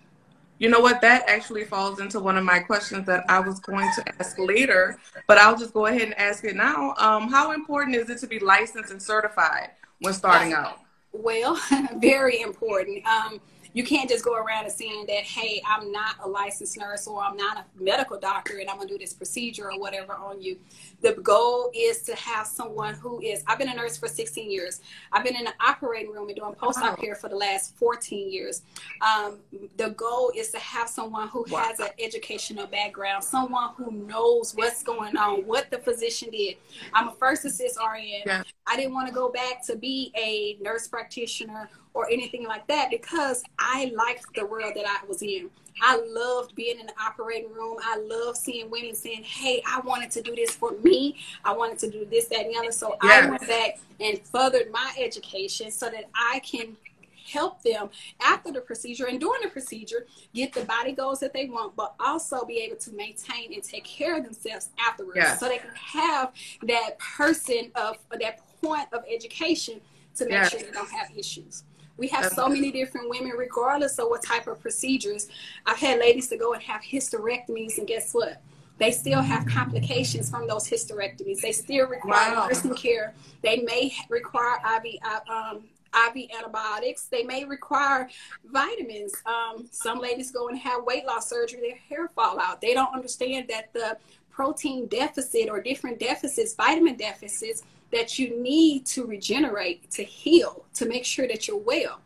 You 0.57 0.69
know 0.69 0.79
what? 0.79 1.01
That 1.01 1.27
actually 1.27 1.65
falls 1.65 1.99
into 1.99 2.19
one 2.19 2.37
of 2.37 2.43
my 2.43 2.59
questions 2.59 3.05
that 3.07 3.25
I 3.29 3.39
was 3.39 3.59
going 3.59 3.89
to 3.95 4.03
ask 4.19 4.37
later, 4.39 4.97
but 5.27 5.37
I'll 5.37 5.57
just 5.57 5.73
go 5.73 5.87
ahead 5.87 6.03
and 6.03 6.17
ask 6.17 6.43
it 6.45 6.55
now. 6.55 6.93
Um, 6.97 7.29
how 7.29 7.51
important 7.51 7.95
is 7.95 8.09
it 8.09 8.19
to 8.19 8.27
be 8.27 8.39
licensed 8.39 8.91
and 8.91 9.01
certified 9.01 9.71
when 9.99 10.13
starting 10.13 10.53
out? 10.53 10.79
Well, 11.11 11.59
very 11.97 12.41
important. 12.41 13.05
Um, 13.05 13.41
you 13.75 13.83
can't 13.83 14.09
just 14.09 14.23
go 14.23 14.35
around 14.35 14.63
and 14.63 14.73
saying 14.73 15.05
that, 15.07 15.25
hey, 15.25 15.61
I'm 15.67 15.91
not 15.91 16.15
a 16.23 16.27
licensed 16.27 16.77
nurse 16.77 17.07
or 17.07 17.21
I'm 17.21 17.35
not 17.35 17.57
a 17.57 17.83
medical 17.83 18.17
doctor 18.17 18.59
and 18.59 18.69
I'm 18.69 18.77
gonna 18.77 18.87
do 18.87 18.97
this 18.97 19.13
procedure 19.13 19.69
or 19.69 19.77
whatever 19.77 20.13
on 20.13 20.41
you. 20.41 20.57
The 21.01 21.15
goal 21.15 21.71
is 21.75 22.01
to 22.03 22.15
have 22.15 22.47
someone 22.47 22.93
who 22.93 23.19
is. 23.19 23.43
I've 23.47 23.59
been 23.59 23.67
a 23.67 23.75
nurse 23.75 23.97
for 23.97 24.07
16 24.07 24.49
years. 24.49 24.79
I've 25.11 25.25
been 25.25 25.35
in 25.35 25.43
the 25.43 25.53
operating 25.59 26.13
room 26.13 26.29
and 26.29 26.37
doing 26.37 26.53
post-op 26.53 26.97
care 27.01 27.15
for 27.15 27.27
the 27.27 27.35
last 27.35 27.75
14 27.75 28.31
years. 28.31 28.61
Um, 29.01 29.39
the 29.75 29.89
goal 29.89 30.31
is 30.33 30.51
to 30.51 30.59
have 30.59 30.87
someone 30.87 31.27
who 31.27 31.45
wow. 31.49 31.65
has 31.65 31.81
an 31.81 31.89
educational 31.99 32.67
background, 32.67 33.25
someone 33.25 33.71
who 33.75 33.91
knows 33.91 34.53
what's 34.55 34.83
going 34.83 35.17
on, 35.17 35.41
what 35.41 35.69
the 35.69 35.79
physician 35.79 36.29
did. 36.29 36.55
I'm 36.93 37.09
a 37.09 37.13
first 37.15 37.43
assist 37.43 37.77
RN. 37.77 38.21
Yeah. 38.25 38.43
I 38.65 38.77
didn't 38.77 38.93
want 38.93 39.09
to 39.09 39.13
go 39.13 39.29
back 39.29 39.65
to 39.65 39.75
be 39.75 40.13
a 40.15 40.57
nurse 40.63 40.87
practitioner 40.87 41.69
or 41.95 42.07
anything 42.11 42.43
like 42.45 42.67
that 42.67 42.91
because 42.91 43.41
I 43.57 43.91
liked 43.95 44.35
the 44.35 44.45
world 44.45 44.73
that 44.75 44.85
I 44.85 45.03
was 45.07 45.23
in. 45.23 45.49
I 45.81 45.99
loved 46.07 46.55
being 46.55 46.79
in 46.79 46.85
the 46.85 46.93
operating 47.01 47.51
room. 47.51 47.77
I 47.81 47.97
loved 47.97 48.37
seeing 48.37 48.69
women 48.69 48.93
saying, 48.93 49.23
Hey, 49.23 49.63
I 49.67 49.79
wanted 49.79 50.11
to 50.11 50.21
do 50.21 50.35
this 50.35 50.51
for 50.51 50.73
me. 50.83 51.17
I 51.43 51.53
wanted 51.53 51.79
to 51.79 51.89
do 51.89 52.05
this, 52.05 52.27
that, 52.27 52.45
and 52.45 52.53
the 52.53 52.59
other. 52.59 52.71
So 52.71 52.95
yes. 53.01 53.25
I 53.25 53.29
went 53.29 53.47
back 53.47 53.79
and 53.99 54.19
furthered 54.19 54.71
my 54.71 54.93
education 54.99 55.71
so 55.71 55.89
that 55.89 56.05
I 56.13 56.39
can 56.39 56.77
help 57.25 57.61
them 57.63 57.89
after 58.21 58.51
the 58.51 58.61
procedure 58.61 59.07
and 59.07 59.19
during 59.19 59.41
the 59.41 59.49
procedure 59.49 60.05
get 60.33 60.53
the 60.53 60.63
body 60.65 60.91
goals 60.91 61.19
that 61.21 61.33
they 61.33 61.47
want, 61.47 61.75
but 61.75 61.95
also 61.99 62.45
be 62.45 62.57
able 62.59 62.75
to 62.75 62.91
maintain 62.91 63.53
and 63.53 63.63
take 63.63 63.83
care 63.83 64.17
of 64.17 64.23
themselves 64.23 64.69
afterwards. 64.79 65.17
Yes. 65.17 65.39
So 65.39 65.47
they 65.47 65.57
can 65.57 65.73
have 65.73 66.33
that 66.63 66.99
person 66.99 67.71
of 67.75 67.97
that 68.19 68.41
point 68.61 68.87
of 68.93 69.03
education 69.11 69.81
to 70.15 70.25
make 70.25 70.33
yes. 70.33 70.51
sure 70.51 70.59
they 70.59 70.71
don't 70.71 70.91
have 70.91 71.09
issues. 71.15 71.63
We 71.97 72.07
have 72.09 72.31
so 72.31 72.49
many 72.49 72.71
different 72.71 73.09
women, 73.09 73.31
regardless 73.31 73.97
of 73.99 74.09
what 74.09 74.23
type 74.23 74.47
of 74.47 74.59
procedures. 74.59 75.27
I've 75.65 75.77
had 75.77 75.99
ladies 75.99 76.27
to 76.29 76.37
go 76.37 76.53
and 76.53 76.61
have 76.63 76.81
hysterectomies, 76.81 77.77
and 77.77 77.87
guess 77.87 78.13
what? 78.13 78.41
They 78.77 78.91
still 78.91 79.21
have 79.21 79.45
complications 79.45 80.29
from 80.29 80.47
those 80.47 80.69
hysterectomies. 80.69 81.39
They 81.39 81.53
still 81.53 81.87
require 81.87 82.35
wow. 82.35 82.47
nursing 82.47 82.75
care. 82.75 83.13
They 83.41 83.61
may 83.61 83.93
require 84.09 84.57
IV, 84.77 84.95
um, 85.29 85.63
IV 85.95 86.29
antibiotics. 86.37 87.03
They 87.03 87.23
may 87.23 87.45
require 87.45 88.09
vitamins. 88.51 89.13
Um, 89.25 89.67
some 89.71 89.99
ladies 89.99 90.31
go 90.31 90.49
and 90.49 90.57
have 90.57 90.83
weight 90.83 91.05
loss 91.05 91.29
surgery, 91.29 91.61
their 91.61 91.77
hair 91.77 92.09
fall 92.09 92.39
out. 92.39 92.59
They 92.59 92.73
don't 92.73 92.93
understand 92.93 93.47
that 93.47 93.71
the 93.71 93.97
protein 94.29 94.87
deficit 94.87 95.47
or 95.49 95.61
different 95.61 95.97
deficits, 95.97 96.53
vitamin 96.55 96.97
deficits, 96.97 97.63
that 97.95 98.19
you 98.19 98.39
need 98.41 98.85
to 98.87 99.05
regenerate, 99.05 99.89
to 99.91 100.03
heal, 100.03 100.65
to 100.75 100.85
make 100.85 101.05
sure 101.05 101.27
that 101.27 101.47
you're 101.47 101.57
well. 101.57 102.01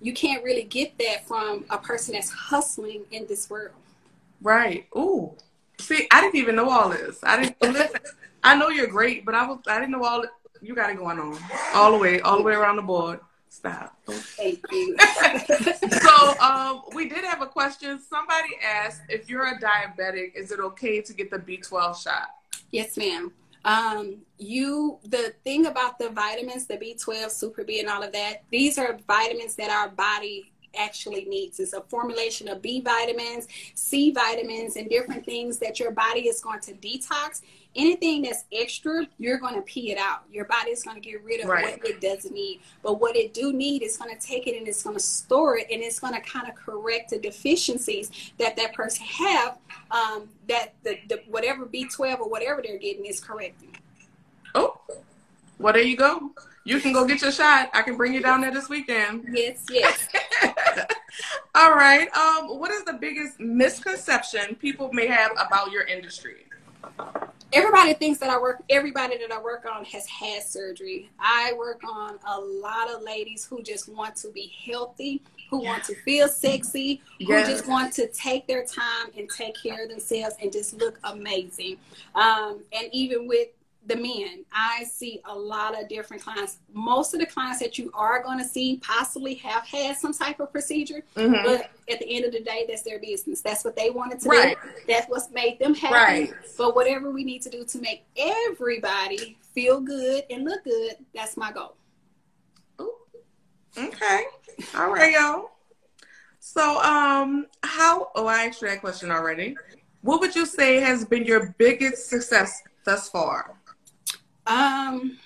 You 0.00 0.12
can't 0.12 0.44
really 0.44 0.64
get 0.64 0.98
that 0.98 1.26
from 1.26 1.64
a 1.70 1.78
person 1.78 2.14
that's 2.14 2.30
hustling 2.30 3.04
in 3.10 3.26
this 3.26 3.48
world. 3.48 3.74
Right. 4.42 4.86
Ooh. 4.96 5.34
See, 5.78 6.06
I 6.10 6.20
didn't 6.20 6.36
even 6.36 6.56
know 6.56 6.68
all 6.68 6.90
this. 6.90 7.18
I 7.22 7.54
didn't. 7.60 7.96
I 8.44 8.56
know 8.56 8.68
you're 8.68 8.88
great, 8.88 9.24
but 9.24 9.34
I 9.34 9.46
was. 9.46 9.58
I 9.66 9.78
didn't 9.78 9.92
know 9.92 10.04
all. 10.04 10.24
You 10.60 10.74
got 10.74 10.90
it 10.90 10.98
going 10.98 11.18
on 11.18 11.38
all 11.74 11.92
the 11.92 11.98
way, 11.98 12.20
all 12.20 12.36
the 12.36 12.42
way 12.42 12.52
around 12.52 12.76
the 12.76 12.82
board. 12.82 13.20
Stop. 13.48 13.96
Thank 14.06 14.60
you. 14.72 14.96
so, 16.00 16.40
um, 16.40 16.82
we 16.94 17.08
did 17.08 17.24
have 17.24 17.42
a 17.42 17.46
question. 17.46 18.00
Somebody 18.00 18.48
asked 18.64 19.02
if 19.08 19.28
you're 19.28 19.46
a 19.46 19.58
diabetic, 19.58 20.34
is 20.34 20.50
it 20.52 20.60
okay 20.60 21.00
to 21.00 21.12
get 21.12 21.30
the 21.30 21.38
B12 21.38 22.02
shot? 22.02 22.28
Yes, 22.70 22.96
ma'am. 22.96 23.32
Um, 23.64 24.18
you 24.38 24.98
the 25.04 25.34
thing 25.44 25.66
about 25.66 25.98
the 25.98 26.10
vitamins, 26.10 26.66
the 26.66 26.76
B12, 26.76 27.30
Super 27.30 27.64
B, 27.64 27.80
and 27.80 27.88
all 27.88 28.02
of 28.02 28.12
that, 28.12 28.42
these 28.50 28.78
are 28.78 28.98
vitamins 29.06 29.54
that 29.56 29.70
our 29.70 29.88
body 29.88 30.52
actually 30.76 31.24
needs. 31.26 31.60
It's 31.60 31.72
a 31.72 31.82
formulation 31.82 32.48
of 32.48 32.62
B 32.62 32.80
vitamins, 32.80 33.46
C 33.74 34.10
vitamins, 34.10 34.76
and 34.76 34.88
different 34.88 35.24
things 35.24 35.58
that 35.58 35.78
your 35.78 35.90
body 35.90 36.28
is 36.28 36.40
going 36.40 36.60
to 36.60 36.72
detox 36.74 37.42
anything 37.74 38.22
that's 38.22 38.44
extra, 38.52 39.06
you're 39.18 39.38
going 39.38 39.54
to 39.54 39.62
pee 39.62 39.90
it 39.90 39.98
out. 39.98 40.22
Your 40.30 40.44
body 40.44 40.70
is 40.70 40.82
going 40.82 41.00
to 41.00 41.00
get 41.00 41.22
rid 41.24 41.40
of 41.40 41.48
right. 41.48 41.78
what 41.78 41.88
it 41.88 42.00
doesn't 42.00 42.34
need. 42.34 42.60
But 42.82 43.00
what 43.00 43.16
it 43.16 43.32
do 43.32 43.52
need 43.52 43.82
is 43.82 43.96
going 43.96 44.14
to 44.14 44.20
take 44.20 44.46
it 44.46 44.56
and 44.56 44.68
it's 44.68 44.82
going 44.82 44.96
to 44.96 45.02
store 45.02 45.58
it 45.58 45.66
and 45.70 45.82
it's 45.82 45.98
going 45.98 46.14
to 46.14 46.20
kind 46.20 46.48
of 46.48 46.54
correct 46.54 47.10
the 47.10 47.18
deficiencies 47.18 48.32
that 48.38 48.56
that 48.56 48.74
person 48.74 49.06
have. 49.06 49.58
Um, 49.90 50.28
that 50.48 50.74
the, 50.82 50.98
the 51.08 51.22
whatever 51.28 51.66
B12 51.66 52.20
or 52.20 52.28
whatever 52.28 52.62
they're 52.62 52.78
getting 52.78 53.06
is 53.06 53.20
correcting. 53.20 53.76
Oh, 54.54 54.80
well 55.58 55.72
there 55.72 55.82
you 55.82 55.96
go. 55.96 56.32
You 56.64 56.78
can 56.80 56.92
go 56.92 57.04
get 57.04 57.22
your 57.22 57.32
shot. 57.32 57.70
I 57.72 57.82
can 57.82 57.96
bring 57.96 58.14
you 58.14 58.22
down 58.22 58.40
there 58.40 58.52
this 58.52 58.68
weekend. 58.68 59.26
Yes, 59.32 59.64
yes. 59.68 60.08
All 61.54 61.74
right. 61.74 62.08
Um, 62.16 62.58
what 62.58 62.70
is 62.70 62.84
the 62.84 62.92
biggest 62.92 63.40
misconception 63.40 64.54
people 64.56 64.92
may 64.92 65.08
have 65.08 65.32
about 65.32 65.72
your 65.72 65.82
industry? 65.82 66.46
Everybody 67.52 67.94
thinks 67.94 68.18
that 68.20 68.30
I 68.30 68.38
work, 68.38 68.62
everybody 68.70 69.18
that 69.18 69.32
I 69.32 69.40
work 69.40 69.64
on 69.70 69.84
has 69.84 70.06
had 70.06 70.42
surgery. 70.42 71.10
I 71.18 71.52
work 71.56 71.82
on 71.84 72.18
a 72.26 72.40
lot 72.40 72.90
of 72.90 73.02
ladies 73.02 73.44
who 73.44 73.62
just 73.62 73.88
want 73.88 74.16
to 74.16 74.28
be 74.30 74.52
healthy, 74.66 75.22
who 75.50 75.62
want 75.62 75.84
to 75.84 75.94
feel 75.96 76.28
sexy, 76.28 77.00
yes. 77.18 77.46
who 77.46 77.52
just 77.52 77.68
want 77.68 77.92
to 77.94 78.08
take 78.08 78.46
their 78.46 78.64
time 78.64 79.10
and 79.16 79.28
take 79.30 79.54
care 79.62 79.84
of 79.84 79.90
themselves 79.90 80.36
and 80.40 80.52
just 80.52 80.74
look 80.74 80.98
amazing. 81.04 81.76
Um, 82.14 82.60
and 82.72 82.88
even 82.92 83.28
with 83.28 83.48
the 83.86 83.96
men. 83.96 84.44
I 84.52 84.84
see 84.84 85.20
a 85.24 85.36
lot 85.36 85.80
of 85.80 85.88
different 85.88 86.22
clients. 86.22 86.58
Most 86.72 87.14
of 87.14 87.20
the 87.20 87.26
clients 87.26 87.60
that 87.60 87.78
you 87.78 87.90
are 87.94 88.22
going 88.22 88.38
to 88.38 88.44
see 88.44 88.78
possibly 88.82 89.34
have 89.34 89.66
had 89.66 89.96
some 89.96 90.12
type 90.12 90.40
of 90.40 90.52
procedure, 90.52 91.02
mm-hmm. 91.16 91.44
but 91.44 91.70
at 91.90 91.98
the 91.98 92.06
end 92.08 92.24
of 92.24 92.32
the 92.32 92.40
day, 92.40 92.64
that's 92.68 92.82
their 92.82 93.00
business. 93.00 93.40
That's 93.40 93.64
what 93.64 93.76
they 93.76 93.90
wanted 93.90 94.20
to 94.20 94.28
right. 94.28 94.56
do. 94.62 94.68
That's 94.86 95.08
what's 95.08 95.30
made 95.30 95.58
them 95.58 95.74
happy. 95.74 95.94
Right. 95.94 96.32
But 96.56 96.76
whatever 96.76 97.10
we 97.10 97.24
need 97.24 97.42
to 97.42 97.50
do 97.50 97.64
to 97.64 97.78
make 97.80 98.04
everybody 98.16 99.36
feel 99.52 99.80
good 99.80 100.24
and 100.30 100.44
look 100.44 100.64
good, 100.64 100.96
that's 101.14 101.36
my 101.36 101.52
goal. 101.52 101.74
Ooh. 102.80 102.94
Okay. 103.76 104.24
All 104.76 104.92
right, 104.92 105.12
y'all. 105.12 105.50
So, 106.38 106.80
um, 106.82 107.46
how? 107.62 108.10
Oh, 108.14 108.26
I 108.26 108.46
asked 108.46 108.62
you 108.62 108.68
that 108.68 108.80
question 108.80 109.10
already. 109.10 109.56
What 110.02 110.20
would 110.20 110.34
you 110.34 110.46
say 110.46 110.80
has 110.80 111.04
been 111.04 111.24
your 111.24 111.54
biggest 111.58 112.08
success 112.08 112.62
thus 112.84 113.08
far? 113.08 113.56
Um, 114.46 115.18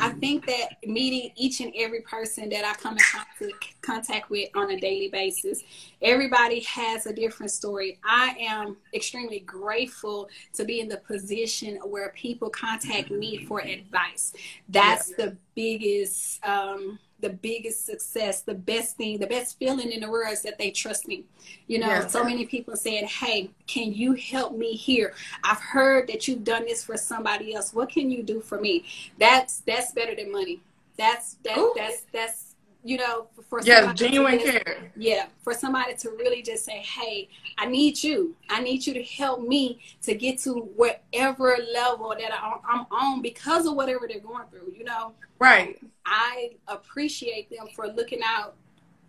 I 0.00 0.10
think 0.10 0.46
that 0.46 0.76
meeting 0.86 1.32
each 1.36 1.60
and 1.60 1.72
every 1.76 2.00
person 2.02 2.48
that 2.50 2.64
I 2.64 2.74
come 2.74 2.94
in 2.94 3.04
contact, 3.12 3.71
contact 3.82 4.30
with 4.30 4.48
on 4.54 4.70
a 4.70 4.80
daily 4.80 5.08
basis, 5.08 5.62
everybody 6.00 6.60
has 6.60 7.06
a 7.06 7.12
different 7.12 7.52
story. 7.52 7.98
I 8.04 8.36
am 8.40 8.76
extremely 8.94 9.40
grateful 9.40 10.28
to 10.54 10.64
be 10.64 10.80
in 10.80 10.88
the 10.88 10.98
position 10.98 11.76
where 11.84 12.10
people 12.10 12.48
contact 12.50 13.10
me 13.10 13.44
for 13.44 13.60
advice. 13.60 14.32
That's 14.68 15.10
yeah. 15.10 15.26
the 15.26 15.36
biggest. 15.54 16.44
Um, 16.46 16.98
the 17.22 17.30
biggest 17.30 17.86
success, 17.86 18.42
the 18.42 18.54
best 18.54 18.96
thing, 18.96 19.18
the 19.18 19.28
best 19.28 19.56
feeling 19.56 19.92
in 19.92 20.00
the 20.00 20.10
world 20.10 20.32
is 20.32 20.42
that 20.42 20.58
they 20.58 20.72
trust 20.72 21.06
me. 21.06 21.24
You 21.68 21.78
know, 21.78 21.86
yeah. 21.86 22.06
so 22.08 22.24
many 22.24 22.44
people 22.46 22.76
said, 22.76 23.04
Hey, 23.04 23.50
can 23.68 23.94
you 23.94 24.14
help 24.14 24.56
me 24.56 24.72
here? 24.74 25.14
I've 25.44 25.60
heard 25.60 26.08
that 26.08 26.26
you've 26.26 26.44
done 26.44 26.64
this 26.64 26.84
for 26.84 26.96
somebody 26.96 27.54
else. 27.54 27.72
What 27.72 27.90
can 27.90 28.10
you 28.10 28.24
do 28.24 28.40
for 28.40 28.60
me? 28.60 28.84
That's 29.18 29.58
that's 29.60 29.92
better 29.92 30.16
than 30.16 30.32
money. 30.32 30.60
That's 30.96 31.34
that 31.44 31.72
that's 31.76 32.02
that's 32.12 32.51
you 32.84 32.96
know, 32.96 33.28
for 33.48 33.60
yeah, 33.62 33.92
genuine 33.92 34.38
care. 34.38 34.90
Yeah, 34.96 35.26
for 35.42 35.54
somebody 35.54 35.94
to 35.96 36.10
really 36.10 36.42
just 36.42 36.64
say, 36.64 36.78
"Hey, 36.78 37.28
I 37.58 37.66
need 37.66 38.02
you. 38.02 38.34
I 38.50 38.60
need 38.60 38.86
you 38.86 38.94
to 38.94 39.02
help 39.02 39.40
me 39.40 39.80
to 40.02 40.14
get 40.14 40.38
to 40.40 40.54
whatever 40.54 41.56
level 41.72 42.14
that 42.18 42.32
I'm 42.32 42.86
on 42.90 43.22
because 43.22 43.66
of 43.66 43.74
whatever 43.74 44.08
they're 44.08 44.20
going 44.20 44.46
through." 44.50 44.72
You 44.76 44.84
know, 44.84 45.12
right? 45.38 45.78
I 46.04 46.52
appreciate 46.66 47.50
them 47.50 47.68
for 47.74 47.86
looking 47.86 48.20
out, 48.24 48.56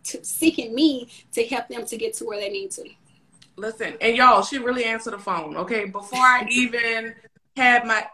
to 0.05 0.23
seeking 0.23 0.75
me 0.75 1.09
to 1.31 1.45
help 1.45 1.67
them 1.67 1.85
to 1.85 1.97
get 1.97 2.13
to 2.15 2.25
where 2.25 2.39
they 2.39 2.49
need 2.49 2.71
to. 2.71 2.87
Listen, 3.55 3.95
and 4.01 4.15
y'all, 4.15 4.43
she 4.43 4.57
really 4.57 4.83
answered 4.83 5.13
the 5.13 5.19
phone. 5.19 5.57
Okay, 5.57 5.85
before 5.85 6.19
I 6.19 6.47
even 6.49 7.15
had 7.55 7.85
my, 7.85 8.05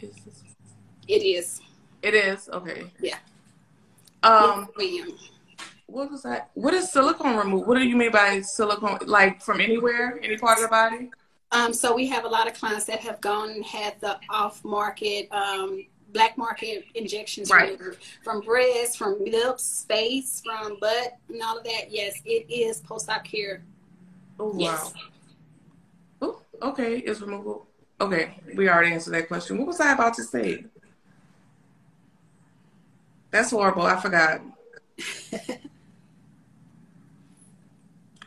it 0.00 1.22
is. 1.22 1.60
It 2.02 2.14
is 2.14 2.48
okay. 2.50 2.84
Yeah. 3.00 3.18
Um, 4.22 4.68
what 5.86 6.10
was 6.10 6.22
that? 6.22 6.50
What 6.54 6.74
is 6.74 6.92
silicone 6.92 7.36
removal? 7.36 7.66
What 7.66 7.78
do 7.78 7.84
you 7.84 7.96
mean 7.96 8.12
by 8.12 8.40
silicone? 8.42 8.98
Like 9.06 9.42
from 9.42 9.60
anywhere, 9.60 10.20
any 10.22 10.36
part 10.36 10.58
of 10.58 10.62
the 10.62 10.68
body? 10.68 11.10
Um, 11.52 11.72
so 11.72 11.94
we 11.94 12.06
have 12.06 12.24
a 12.24 12.28
lot 12.28 12.46
of 12.46 12.54
clients 12.54 12.84
that 12.84 13.00
have 13.00 13.20
gone 13.20 13.50
and 13.50 13.64
had 13.64 14.00
the 14.00 14.18
off-market, 14.30 15.28
um, 15.32 15.84
black 16.12 16.38
market 16.38 16.84
injections 16.94 17.50
right. 17.50 17.78
from 18.22 18.40
breasts, 18.40 18.94
from 18.96 19.18
lips, 19.24 19.84
face, 19.88 20.42
from 20.44 20.78
butt, 20.80 21.14
and 21.28 21.42
all 21.42 21.58
of 21.58 21.64
that. 21.64 21.90
Yes, 21.90 22.20
it 22.24 22.48
is 22.48 22.80
post-op 22.80 23.24
care. 23.24 23.64
Oh 24.38 24.54
yes. 24.56 24.94
wow. 26.22 26.40
Oh, 26.62 26.68
okay, 26.68 26.98
it's 26.98 27.20
removal. 27.20 27.66
Okay, 28.00 28.40
we 28.54 28.68
already 28.68 28.92
answered 28.92 29.14
that 29.14 29.28
question. 29.28 29.58
What 29.58 29.66
was 29.66 29.80
I 29.80 29.92
about 29.92 30.14
to 30.14 30.22
say? 30.22 30.64
That's 33.30 33.50
horrible. 33.50 33.82
I 33.82 34.00
forgot. 34.00 34.40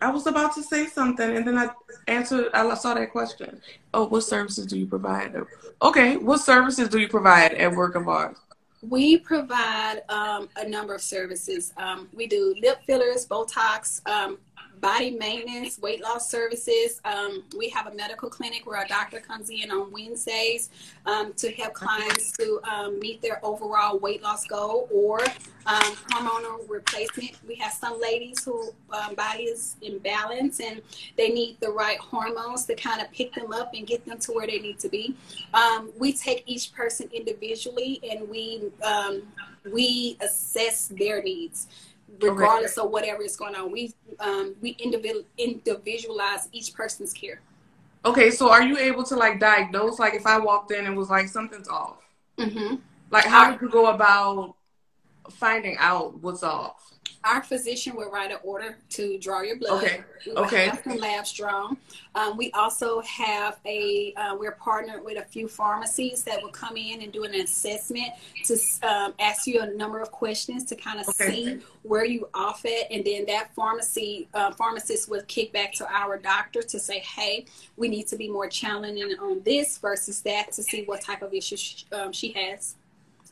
I 0.02 0.12
was 0.12 0.28
about 0.28 0.54
to 0.56 0.64
say 0.64 0.88
something 0.88 1.38
and 1.38 1.48
then 1.48 1.58
I 1.58 1.70
answered, 2.08 2.50
I 2.54 2.74
saw 2.76 2.94
that 2.94 3.12
question. 3.12 3.62
Oh, 3.94 4.06
what 4.08 4.22
services 4.22 4.66
do 4.66 4.78
you 4.78 4.86
provide? 4.86 5.34
Okay, 5.82 6.18
what 6.18 6.42
services 6.42 6.90
do 6.90 7.00
you 7.00 7.08
provide 7.08 7.54
at 7.54 7.74
Work 7.74 7.96
of 7.96 8.10
Art? 8.10 8.38
We 8.82 9.18
provide 9.18 10.02
um, 10.10 10.50
a 10.58 10.68
number 10.68 10.94
of 10.94 11.00
services. 11.02 11.72
Um, 11.78 12.10
we 12.14 12.28
do 12.28 12.54
lip 12.62 12.80
fillers, 12.86 13.26
Botox, 13.26 14.06
um, 14.10 14.40
body 14.84 15.12
maintenance, 15.12 15.80
weight 15.80 16.04
loss 16.04 16.30
services. 16.30 17.00
Um, 17.06 17.46
we 17.58 17.70
have 17.70 17.88
a 17.88 17.96
medical 17.96 18.30
clinic 18.30 18.68
where 18.68 18.84
a 18.84 18.88
doctor 18.88 19.22
comes 19.22 19.50
in 19.50 19.72
on 19.72 19.94
Wednesdays 19.94 20.70
um, 21.06 21.32
to 21.38 21.52
help 21.54 21.74
clients 21.74 22.34
to 22.34 22.60
um, 22.70 23.00
meet 23.00 23.22
their 23.22 23.40
overall 23.46 23.98
weight 23.98 24.22
loss 24.22 24.46
goal 24.46 24.90
or 24.94 25.22
um, 25.66 25.96
hormonal 26.12 26.70
replacement. 26.70 27.32
We 27.48 27.56
have 27.56 27.72
some 27.72 28.00
ladies 28.02 28.44
who 28.44 28.74
um, 28.92 29.16
body 29.16 29.44
is 29.44 29.78
imbalance 29.82 30.60
and 30.60 30.82
they 31.16 31.30
need 31.30 31.62
the 31.62 31.70
right 31.70 31.98
hormones 31.98 32.66
to 32.66 32.76
kind 32.76 33.02
of 33.02 33.10
pick 33.14 33.34
them 33.34 33.54
up 33.54 33.74
and 33.74 33.88
get 33.88 34.06
them 34.06 34.20
to 34.20 34.34
where 34.34 34.48
they 34.48 34.60
need 34.60 34.80
to 34.80 34.90
be. 34.90 35.16
Um, 35.54 35.94
we 35.98 36.12
take 36.12 36.44
each 36.46 36.74
person 36.74 37.10
individually 37.14 38.02
and 38.12 38.28
we 38.28 38.70
we 39.72 40.18
assess 40.20 40.88
their 40.90 41.24
needs 41.24 41.68
regardless 42.22 42.78
okay. 42.78 42.86
of 42.86 42.92
whatever 42.92 43.24
is 43.24 43.36
going 43.36 43.56
on. 43.56 43.72
We 43.72 43.94
um, 44.20 44.56
we 44.62 44.72
individual 44.80 45.24
individualize 45.38 46.50
each 46.52 46.74
person's 46.74 47.14
care. 47.14 47.42
Okay, 48.06 48.32
so 48.32 48.50
are 48.50 48.62
you 48.62 48.78
able 48.78 49.04
to 49.06 49.16
like 49.16 49.40
diagnose? 49.40 50.00
Like, 50.00 50.14
if 50.14 50.26
I 50.26 50.38
walked 50.38 50.72
in 50.72 50.86
and 50.86 50.98
was 50.98 51.10
like 51.10 51.28
something's 51.28 51.70
off, 51.70 51.98
mm-hmm. 52.38 52.76
like 53.12 53.26
how 53.26 53.52
would 53.52 53.62
you 53.62 53.70
go 53.70 53.88
about 53.88 54.56
finding 55.30 55.78
out 55.80 56.22
what's 56.22 56.44
off? 56.44 56.93
Our 57.24 57.42
physician 57.42 57.96
will 57.96 58.12
write 58.12 58.32
an 58.32 58.38
order 58.44 58.78
to 58.90 59.18
draw 59.18 59.42
your 59.42 59.56
blood. 59.56 59.84
Okay. 59.84 60.04
We 60.26 60.34
okay. 60.34 60.68
Have 60.68 60.82
some 60.84 60.98
labs 60.98 61.32
drawn. 61.32 61.78
Um, 62.16 62.38
we 62.38 62.52
also 62.52 63.02
have 63.02 63.60
a. 63.66 64.14
Uh, 64.16 64.36
we're 64.38 64.54
partnered 64.54 65.04
with 65.04 65.18
a 65.18 65.26
few 65.26 65.48
pharmacies 65.48 66.24
that 66.24 66.42
will 66.42 66.52
come 66.52 66.76
in 66.76 67.02
and 67.02 67.12
do 67.12 67.24
an 67.24 67.34
assessment 67.36 68.10
to 68.46 68.58
um, 68.88 69.14
ask 69.20 69.48
you 69.48 69.62
a 69.62 69.68
number 69.68 70.00
of 70.00 70.12
questions 70.12 70.66
to 70.66 70.76
kind 70.76 71.00
of 71.00 71.08
okay. 71.10 71.32
see 71.32 71.60
where 71.84 72.06
you 72.06 72.28
off 72.34 72.66
at, 72.66 72.92
and 72.92 73.06
then 73.06 73.26
that 73.28 73.54
pharmacy 73.56 74.28
uh, 74.34 74.52
pharmacist 74.52 75.10
will 75.10 75.24
kick 75.28 75.54
back 75.54 75.74
to 75.74 75.88
our 75.90 76.18
doctor 76.18 76.62
to 76.62 76.80
say, 76.80 77.00
hey, 77.00 77.46
we 77.78 77.88
need 77.88 78.08
to 78.08 78.18
be 78.18 78.30
more 78.30 78.48
challenging 78.48 79.18
on 79.20 79.42
this 79.44 79.78
versus 79.78 80.22
that 80.22 80.52
to 80.52 80.64
see 80.64 80.84
what 80.86 81.02
type 81.02 81.22
of 81.22 81.34
issues 81.34 81.86
um, 81.94 82.12
she 82.12 82.32
has. 82.34 82.76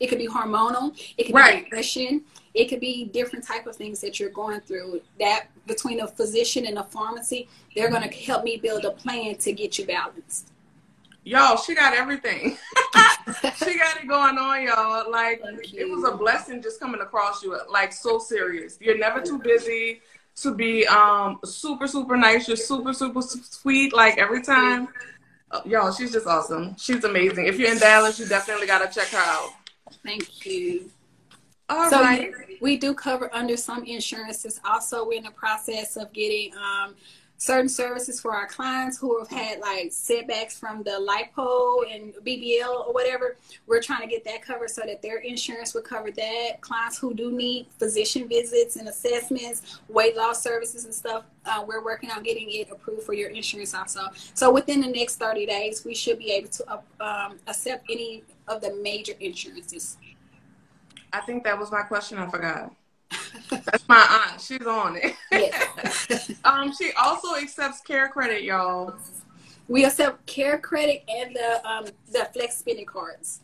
It 0.02 0.08
could 0.08 0.18
be 0.18 0.28
hormonal. 0.28 1.00
It 1.16 1.26
could 1.26 1.36
right. 1.36 1.58
be 1.58 1.70
depression. 1.70 2.24
It 2.56 2.66
could 2.66 2.80
be 2.80 3.06
different 3.06 3.46
type 3.46 3.68
of 3.68 3.76
things 3.76 4.02
that 4.02 4.20
you're 4.20 4.32
going 4.32 4.60
through. 4.62 5.02
That 5.20 5.46
between 5.68 6.02
a 6.02 6.08
physician 6.08 6.66
and 6.66 6.80
a 6.80 6.84
pharmacy, 6.84 7.48
they're 7.76 7.90
going 7.90 8.02
to 8.02 8.10
help 8.10 8.44
me 8.44 8.58
build 8.58 8.84
a 8.84 8.92
plan 8.92 9.36
to 9.36 9.54
get 9.54 9.78
you 9.78 9.86
balanced. 9.86 10.50
Y'all, 11.24 11.56
she 11.56 11.76
got 11.76 11.94
everything. 11.94 12.58
she 13.58 13.78
got 13.78 13.98
it 14.02 14.08
going 14.08 14.40
on, 14.40 14.64
y'all. 14.64 15.10
Like 15.10 15.44
it 15.72 15.88
was 15.88 16.04
a 16.04 16.18
blessing 16.18 16.64
just 16.64 16.80
coming 16.80 17.02
across 17.02 17.44
you. 17.44 17.56
Like 17.70 17.94
so 17.94 18.18
serious. 18.18 18.80
You're 18.82 18.98
never 18.98 19.22
too 19.22 19.38
busy 19.38 20.02
to 20.38 20.56
be 20.56 20.88
um 20.88 21.40
super 21.46 21.88
super 21.88 22.18
nice. 22.18 22.48
You're 22.48 22.58
super 22.58 22.92
super 22.92 23.22
sweet. 23.22 23.94
Like 23.94 24.18
every 24.18 24.42
time. 24.42 24.88
Uh, 25.52 25.60
y'all, 25.66 25.92
she's 25.92 26.14
just 26.14 26.26
awesome. 26.26 26.76
She's 26.78 27.04
amazing. 27.04 27.46
If 27.46 27.60
you're 27.60 27.72
in 27.72 27.78
Dallas, 27.78 28.18
you 28.18 28.26
definitely 28.26 28.68
gotta 28.68 28.92
check 28.92 29.10
her 29.10 29.18
out. 29.18 29.50
Thank 30.04 30.46
you. 30.46 30.90
All 31.70 31.90
so 31.90 32.02
right. 32.02 32.34
we 32.62 32.76
do 32.78 32.94
cover 32.94 33.34
under 33.34 33.56
some 33.56 33.86
insurances. 33.86 34.60
Also, 34.66 35.08
we're 35.08 35.18
in 35.18 35.24
the 35.24 35.32
process 35.32 35.96
of 35.96 36.12
getting 36.12 36.54
um, 36.58 36.96
certain 37.42 37.68
services 37.68 38.22
for 38.22 38.36
our 38.36 38.46
clients 38.46 39.00
who 39.00 39.18
have 39.18 39.28
had 39.28 39.60
like 39.60 39.92
setbacks 39.92 40.60
from 40.60 40.84
the 40.84 40.92
lipo 40.92 41.92
and 41.92 42.14
BBL 42.24 42.88
or 42.88 42.94
whatever. 42.94 43.36
We're 43.66 43.82
trying 43.82 44.02
to 44.02 44.08
get 44.08 44.24
that 44.26 44.44
covered 44.44 44.70
so 44.70 44.84
that 44.86 45.02
their 45.02 45.18
insurance 45.18 45.74
will 45.74 45.82
cover 45.82 46.12
that. 46.12 46.62
Clients 46.62 47.00
who 47.00 47.16
do 47.16 47.32
need 47.32 47.66
physician 47.80 48.28
visits 48.28 48.76
and 48.76 48.88
assessments, 48.88 49.80
weight 49.90 50.16
loss 50.16 50.44
services 50.44 50.86
and 50.86 50.94
stuff, 50.94 51.24
uh, 51.46 51.64
we're 51.68 51.84
working 51.84 52.12
on 52.12 52.22
getting 52.22 52.48
it 52.52 52.70
approved 52.70 53.02
for 53.02 53.14
your 53.14 53.32
insurance 53.32 53.74
also. 53.74 54.02
So 54.36 54.52
within 54.52 54.80
the 54.80 54.90
next 54.90 55.16
30 55.16 55.48
days, 55.48 55.84
we 55.84 55.96
should 55.96 56.20
be 56.20 56.30
able 56.34 56.50
to 56.50 56.72
uh, 56.72 56.80
um, 57.04 57.40
accept 57.48 57.88
any 57.90 58.24
of 58.48 58.62
the 58.62 58.76
major 58.84 59.14
insurances. 59.20 59.98
I 61.12 61.22
think 61.22 61.44
that 61.46 61.58
was 61.58 61.72
my 61.72 61.82
question. 61.82 62.20
I 62.20 62.30
forgot. 62.30 62.72
That's 63.50 63.88
my 63.88 64.28
aunt. 64.30 64.42
She's 64.42 64.66
on 64.66 64.98
it. 64.98 65.16
Yes. 65.32 66.32
um, 66.46 66.74
she 66.74 66.92
also 67.00 67.36
accepts 67.36 67.82
care 67.82 68.08
credit, 68.10 68.44
y'all. 68.44 68.96
We 69.68 69.86
accept 69.86 70.26
care 70.26 70.58
credit 70.58 71.04
and 71.08 71.36
the 71.36 71.70
um 71.70 71.86
the 72.12 72.30
flex 72.34 72.58
spending 72.58 72.86
cards. 72.86 73.42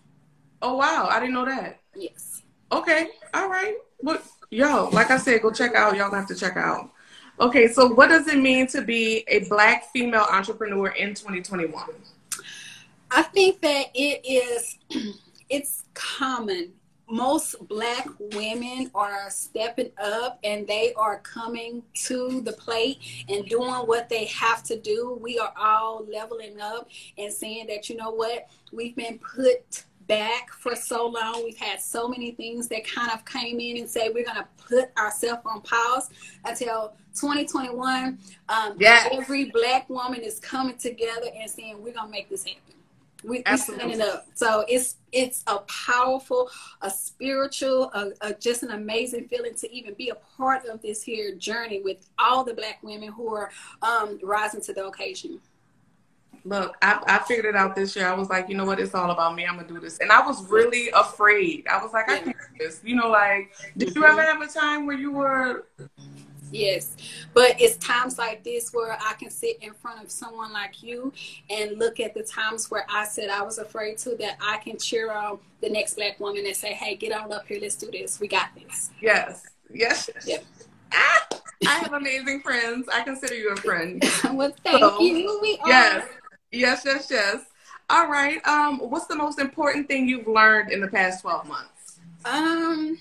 Oh 0.61 0.75
wow, 0.75 1.07
I 1.09 1.19
didn't 1.19 1.35
know 1.35 1.45
that. 1.45 1.79
Yes. 1.95 2.41
Okay. 2.71 3.09
All 3.33 3.49
right. 3.49 3.75
What 3.99 4.25
yo, 4.49 4.89
like 4.91 5.11
I 5.11 5.17
said, 5.17 5.41
go 5.41 5.51
check 5.51 5.75
out. 5.75 5.95
Y'all 5.95 6.13
have 6.13 6.27
to 6.27 6.35
check 6.35 6.57
out. 6.57 6.89
Okay, 7.39 7.67
so 7.67 7.87
what 7.87 8.07
does 8.07 8.27
it 8.27 8.39
mean 8.39 8.65
to 8.67 8.81
be 8.81 9.23
a 9.27 9.47
black 9.47 9.91
female 9.91 10.25
entrepreneur 10.31 10.87
in 10.89 11.13
2021? 11.13 11.83
I 13.11 13.21
think 13.23 13.61
that 13.61 13.85
it 13.93 14.21
is 14.25 14.77
it's 15.49 15.83
common. 15.93 16.73
Most 17.09 17.55
black 17.67 18.07
women 18.19 18.91
are 18.93 19.29
stepping 19.29 19.91
up 20.01 20.39
and 20.43 20.67
they 20.67 20.93
are 20.95 21.19
coming 21.19 21.83
to 22.05 22.41
the 22.41 22.51
plate 22.51 22.99
and 23.29 23.45
doing 23.45 23.71
what 23.85 24.09
they 24.09 24.25
have 24.25 24.63
to 24.63 24.79
do. 24.79 25.17
We 25.21 25.39
are 25.39 25.53
all 25.57 26.05
leveling 26.11 26.59
up 26.59 26.89
and 27.17 27.31
saying 27.31 27.67
that, 27.67 27.89
you 27.89 27.95
know 27.95 28.11
what, 28.11 28.49
we've 28.71 28.95
been 28.95 29.19
put 29.19 29.85
back 30.07 30.51
for 30.51 30.75
so 30.75 31.07
long. 31.07 31.43
We've 31.43 31.57
had 31.57 31.81
so 31.81 32.07
many 32.07 32.31
things 32.31 32.67
that 32.69 32.87
kind 32.87 33.11
of 33.11 33.25
came 33.25 33.59
in 33.59 33.77
and 33.77 33.89
say 33.89 34.09
we're 34.09 34.25
going 34.25 34.37
to 34.37 34.47
put 34.57 34.97
ourselves 34.97 35.41
on 35.45 35.61
pause 35.61 36.09
until 36.45 36.93
2021. 37.13 38.17
Um, 38.49 38.75
yes. 38.79 39.07
Every 39.11 39.45
black 39.51 39.89
woman 39.89 40.21
is 40.21 40.39
coming 40.39 40.77
together 40.77 41.27
and 41.35 41.49
saying 41.49 41.77
we're 41.77 41.93
going 41.93 42.07
to 42.07 42.11
make 42.11 42.29
this 42.29 42.45
happen. 42.45 42.76
We, 43.23 43.43
we 43.49 43.57
standing 43.57 44.01
up. 44.01 44.27
So 44.35 44.63
it's 44.67 44.97
it's 45.11 45.43
a 45.47 45.59
powerful, 45.59 46.49
a 46.81 46.89
spiritual, 46.89 47.91
a, 47.93 48.11
a, 48.21 48.33
just 48.33 48.63
an 48.63 48.71
amazing 48.71 49.27
feeling 49.27 49.55
to 49.55 49.71
even 49.73 49.93
be 49.93 50.09
a 50.09 50.15
part 50.15 50.65
of 50.65 50.81
this 50.81 51.01
here 51.01 51.33
journey 51.35 51.81
with 51.81 52.09
all 52.19 52.43
the 52.43 52.53
black 52.53 52.79
women 52.83 53.11
who 53.11 53.33
are 53.33 53.49
um, 53.81 54.19
rising 54.21 54.61
to 54.61 54.73
the 54.73 54.85
occasion. 54.85 55.39
Look, 56.45 56.77
I, 56.81 57.01
I 57.07 57.19
figured 57.19 57.45
it 57.45 57.55
out 57.55 57.75
this 57.75 57.95
year. 57.95 58.07
I 58.07 58.13
was 58.13 58.29
like, 58.29 58.47
you 58.47 58.55
know 58.55 58.65
what? 58.65 58.79
It's 58.79 58.93
all 58.93 59.11
about 59.11 59.35
me. 59.35 59.45
I'm 59.45 59.55
gonna 59.55 59.67
do 59.67 59.79
this, 59.79 59.97
and 59.99 60.11
I 60.11 60.25
was 60.25 60.49
really 60.49 60.89
afraid. 60.91 61.67
I 61.67 61.81
was 61.81 61.91
like, 61.93 62.09
I 62.09 62.19
can't 62.19 62.37
do 62.37 62.65
this. 62.65 62.81
You 62.83 62.95
know, 62.95 63.09
like, 63.09 63.53
did 63.75 63.95
you 63.95 64.05
ever 64.05 64.21
have 64.21 64.41
a 64.41 64.47
time 64.47 64.85
where 64.85 64.97
you 64.97 65.11
were 65.11 65.65
Yes, 66.51 66.95
but 67.33 67.59
it's 67.59 67.77
times 67.77 68.17
like 68.17 68.43
this 68.43 68.73
where 68.73 68.97
I 68.99 69.13
can 69.13 69.29
sit 69.29 69.57
in 69.61 69.73
front 69.73 70.03
of 70.03 70.09
someone 70.09 70.53
like 70.53 70.81
you 70.81 71.13
and 71.49 71.77
look 71.77 71.99
at 71.99 72.13
the 72.13 72.23
times 72.23 72.71
where 72.71 72.85
I 72.89 73.05
said 73.05 73.29
I 73.29 73.41
was 73.41 73.57
afraid 73.57 73.97
to 73.99 74.15
that 74.17 74.37
I 74.41 74.57
can 74.57 74.77
cheer 74.77 75.11
on 75.11 75.39
the 75.61 75.69
next 75.69 75.95
black 75.95 76.19
woman 76.19 76.45
and 76.45 76.55
say, 76.55 76.73
"Hey, 76.73 76.95
get 76.95 77.11
on 77.11 77.31
up 77.31 77.47
here, 77.47 77.59
let's 77.61 77.75
do 77.75 77.89
this. 77.91 78.19
We 78.19 78.27
got 78.27 78.49
this." 78.55 78.91
Yes, 79.01 79.45
yes. 79.73 80.09
Yep. 80.25 80.45
Ah, 80.93 81.27
I 81.67 81.75
have 81.79 81.93
amazing 81.93 82.41
friends. 82.41 82.87
I 82.93 83.01
consider 83.03 83.35
you 83.35 83.51
a 83.51 83.55
friend. 83.55 84.03
well, 84.31 84.53
thank 84.63 84.79
so, 84.79 84.99
you. 85.01 85.39
We 85.41 85.59
are. 85.63 85.69
Yes, 85.69 86.07
yes, 86.51 86.81
yes, 86.85 87.07
yes. 87.09 87.41
All 87.89 88.07
right. 88.07 88.45
Um, 88.45 88.79
what's 88.79 89.07
the 89.07 89.15
most 89.15 89.39
important 89.39 89.87
thing 89.87 90.07
you've 90.07 90.27
learned 90.27 90.71
in 90.71 90.81
the 90.81 90.87
past 90.87 91.21
twelve 91.21 91.47
months? 91.47 91.99
Um, 92.25 92.97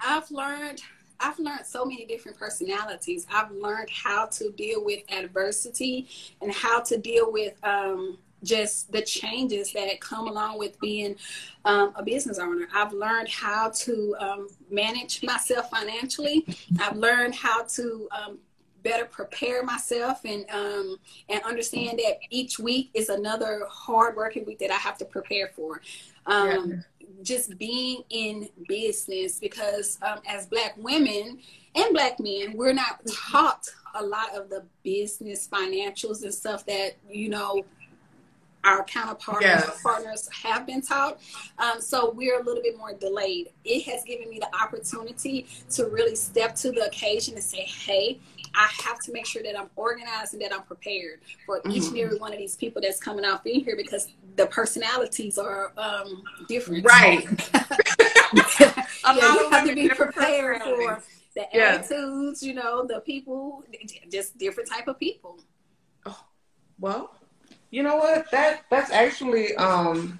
I've 0.00 0.30
learned 0.30 0.82
I've 1.20 1.38
learned 1.38 1.66
so 1.66 1.84
many 1.84 2.06
different 2.06 2.38
personalities. 2.38 3.26
I've 3.32 3.50
learned 3.50 3.90
how 3.90 4.26
to 4.26 4.50
deal 4.52 4.84
with 4.84 5.00
adversity 5.10 6.08
and 6.40 6.52
how 6.52 6.80
to 6.82 6.96
deal 6.96 7.32
with 7.32 7.54
um, 7.64 8.18
just 8.44 8.92
the 8.92 9.02
changes 9.02 9.72
that 9.72 10.00
come 10.00 10.28
along 10.28 10.58
with 10.58 10.78
being 10.80 11.16
um, 11.64 11.92
a 11.96 12.02
business 12.02 12.38
owner. 12.38 12.68
I've 12.72 12.92
learned 12.92 13.28
how 13.28 13.70
to 13.70 14.16
um, 14.20 14.48
manage 14.70 15.22
myself 15.24 15.70
financially. 15.70 16.46
I've 16.80 16.96
learned 16.96 17.34
how 17.34 17.64
to 17.64 18.08
um, 18.12 18.38
better 18.84 19.04
prepare 19.04 19.64
myself 19.64 20.24
and 20.24 20.48
um, 20.50 20.98
and 21.28 21.42
understand 21.42 21.98
that 21.98 22.18
each 22.30 22.60
week 22.60 22.90
is 22.94 23.08
another 23.08 23.66
hard 23.68 24.14
working 24.14 24.46
week 24.46 24.60
that 24.60 24.70
I 24.70 24.76
have 24.76 24.98
to 24.98 25.04
prepare 25.04 25.48
for. 25.48 25.82
Um, 26.26 26.70
yeah 26.70 26.76
just 27.22 27.56
being 27.58 28.02
in 28.10 28.48
business 28.68 29.38
because 29.38 29.98
um, 30.02 30.18
as 30.26 30.46
black 30.46 30.74
women 30.76 31.38
and 31.74 31.92
black 31.92 32.18
men 32.20 32.56
we're 32.56 32.72
not 32.72 33.00
taught 33.06 33.68
a 33.94 34.04
lot 34.04 34.34
of 34.34 34.48
the 34.50 34.64
business 34.82 35.48
financials 35.50 36.22
and 36.22 36.32
stuff 36.32 36.64
that 36.66 36.96
you 37.10 37.28
know 37.28 37.64
our 38.64 38.84
counterparts 38.84 39.44
yes. 39.44 39.82
partners 39.82 40.28
have 40.42 40.66
been 40.66 40.82
taught 40.82 41.18
um, 41.58 41.80
so 41.80 42.10
we're 42.10 42.40
a 42.40 42.42
little 42.42 42.62
bit 42.62 42.76
more 42.76 42.92
delayed 42.94 43.48
it 43.64 43.82
has 43.84 44.02
given 44.04 44.28
me 44.28 44.38
the 44.38 44.62
opportunity 44.62 45.46
to 45.70 45.86
really 45.86 46.16
step 46.16 46.54
to 46.54 46.70
the 46.72 46.84
occasion 46.86 47.34
and 47.34 47.44
say 47.44 47.62
hey 47.62 48.18
I 48.58 48.68
have 48.82 48.98
to 49.04 49.12
make 49.12 49.24
sure 49.24 49.42
that 49.44 49.56
I'm 49.56 49.70
organized 49.76 50.32
and 50.32 50.42
that 50.42 50.52
I'm 50.52 50.62
prepared 50.62 51.20
for 51.46 51.60
mm-hmm. 51.60 51.70
each 51.70 51.86
and 51.86 51.98
every 51.98 52.18
one 52.18 52.32
of 52.32 52.38
these 52.38 52.56
people 52.56 52.82
that's 52.82 52.98
coming 52.98 53.24
out 53.24 53.46
in 53.46 53.60
here 53.60 53.76
because 53.76 54.08
the 54.34 54.46
personalities 54.46 55.38
are 55.38 55.72
um, 55.78 56.24
different. 56.48 56.84
Right. 56.84 57.24
yeah, 58.34 58.84
you 59.04 59.50
have 59.50 59.66
to 59.66 59.74
be 59.74 59.88
prepared 59.88 60.62
for 60.62 61.02
the 61.36 61.46
yeah. 61.54 61.76
attitudes, 61.76 62.42
you 62.42 62.52
know, 62.52 62.84
the 62.84 62.98
people, 63.00 63.62
just 64.10 64.36
different 64.38 64.68
type 64.68 64.88
of 64.88 64.98
people. 64.98 65.38
Oh, 66.04 66.24
well, 66.80 67.14
you 67.70 67.84
know 67.84 67.96
what? 67.96 68.28
That 68.32 68.64
that's 68.70 68.90
actually 68.90 69.54
um 69.54 70.18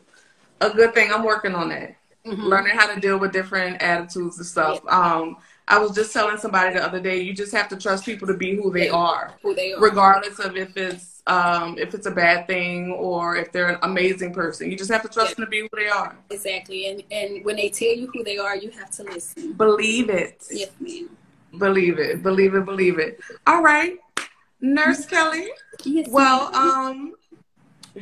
a 0.60 0.70
good 0.70 0.94
thing. 0.94 1.12
I'm 1.12 1.24
working 1.24 1.56
on 1.56 1.70
that. 1.70 1.96
Mm-hmm. 2.28 2.42
Learning 2.42 2.76
how 2.76 2.92
to 2.92 3.00
deal 3.00 3.18
with 3.18 3.32
different 3.32 3.82
attitudes 3.82 4.36
and 4.38 4.46
stuff. 4.46 4.80
Yeah. 4.84 4.90
Um 4.90 5.36
I 5.68 5.78
was 5.78 5.94
just 5.94 6.12
telling 6.14 6.38
somebody 6.38 6.74
the 6.74 6.82
other 6.82 6.98
day, 6.98 7.20
you 7.20 7.34
just 7.34 7.52
have 7.52 7.68
to 7.68 7.76
trust 7.76 8.06
people 8.06 8.26
to 8.26 8.34
be 8.34 8.56
who 8.56 8.72
they 8.72 8.88
are. 8.88 9.34
Who 9.42 9.54
they 9.54 9.74
are. 9.74 9.80
Regardless 9.80 10.38
of 10.38 10.56
if 10.56 10.74
it's 10.76 11.22
um, 11.26 11.76
if 11.76 11.92
it's 11.94 12.06
a 12.06 12.10
bad 12.10 12.46
thing 12.46 12.90
or 12.92 13.36
if 13.36 13.52
they're 13.52 13.68
an 13.68 13.78
amazing 13.82 14.32
person. 14.32 14.70
You 14.70 14.78
just 14.78 14.90
have 14.90 15.02
to 15.02 15.08
trust 15.08 15.30
yeah. 15.30 15.34
them 15.34 15.44
to 15.44 15.50
be 15.50 15.60
who 15.60 15.68
they 15.76 15.88
are. 15.88 16.16
Exactly. 16.30 16.88
And 16.88 17.02
and 17.10 17.44
when 17.44 17.56
they 17.56 17.68
tell 17.68 17.94
you 17.94 18.10
who 18.12 18.24
they 18.24 18.38
are, 18.38 18.56
you 18.56 18.70
have 18.70 18.90
to 18.92 19.02
listen. 19.04 19.52
Believe 19.52 20.08
it. 20.08 20.42
Yes, 20.50 20.70
ma'am. 20.80 21.10
Believe 21.58 21.98
it. 21.98 22.22
Believe 22.22 22.54
it. 22.54 22.64
Believe 22.64 22.98
it. 22.98 23.20
All 23.46 23.62
right. 23.62 23.98
Nurse 24.60 25.04
Kelly. 25.04 25.50
Yes. 25.84 26.08
Well, 26.10 26.54
um, 26.54 27.14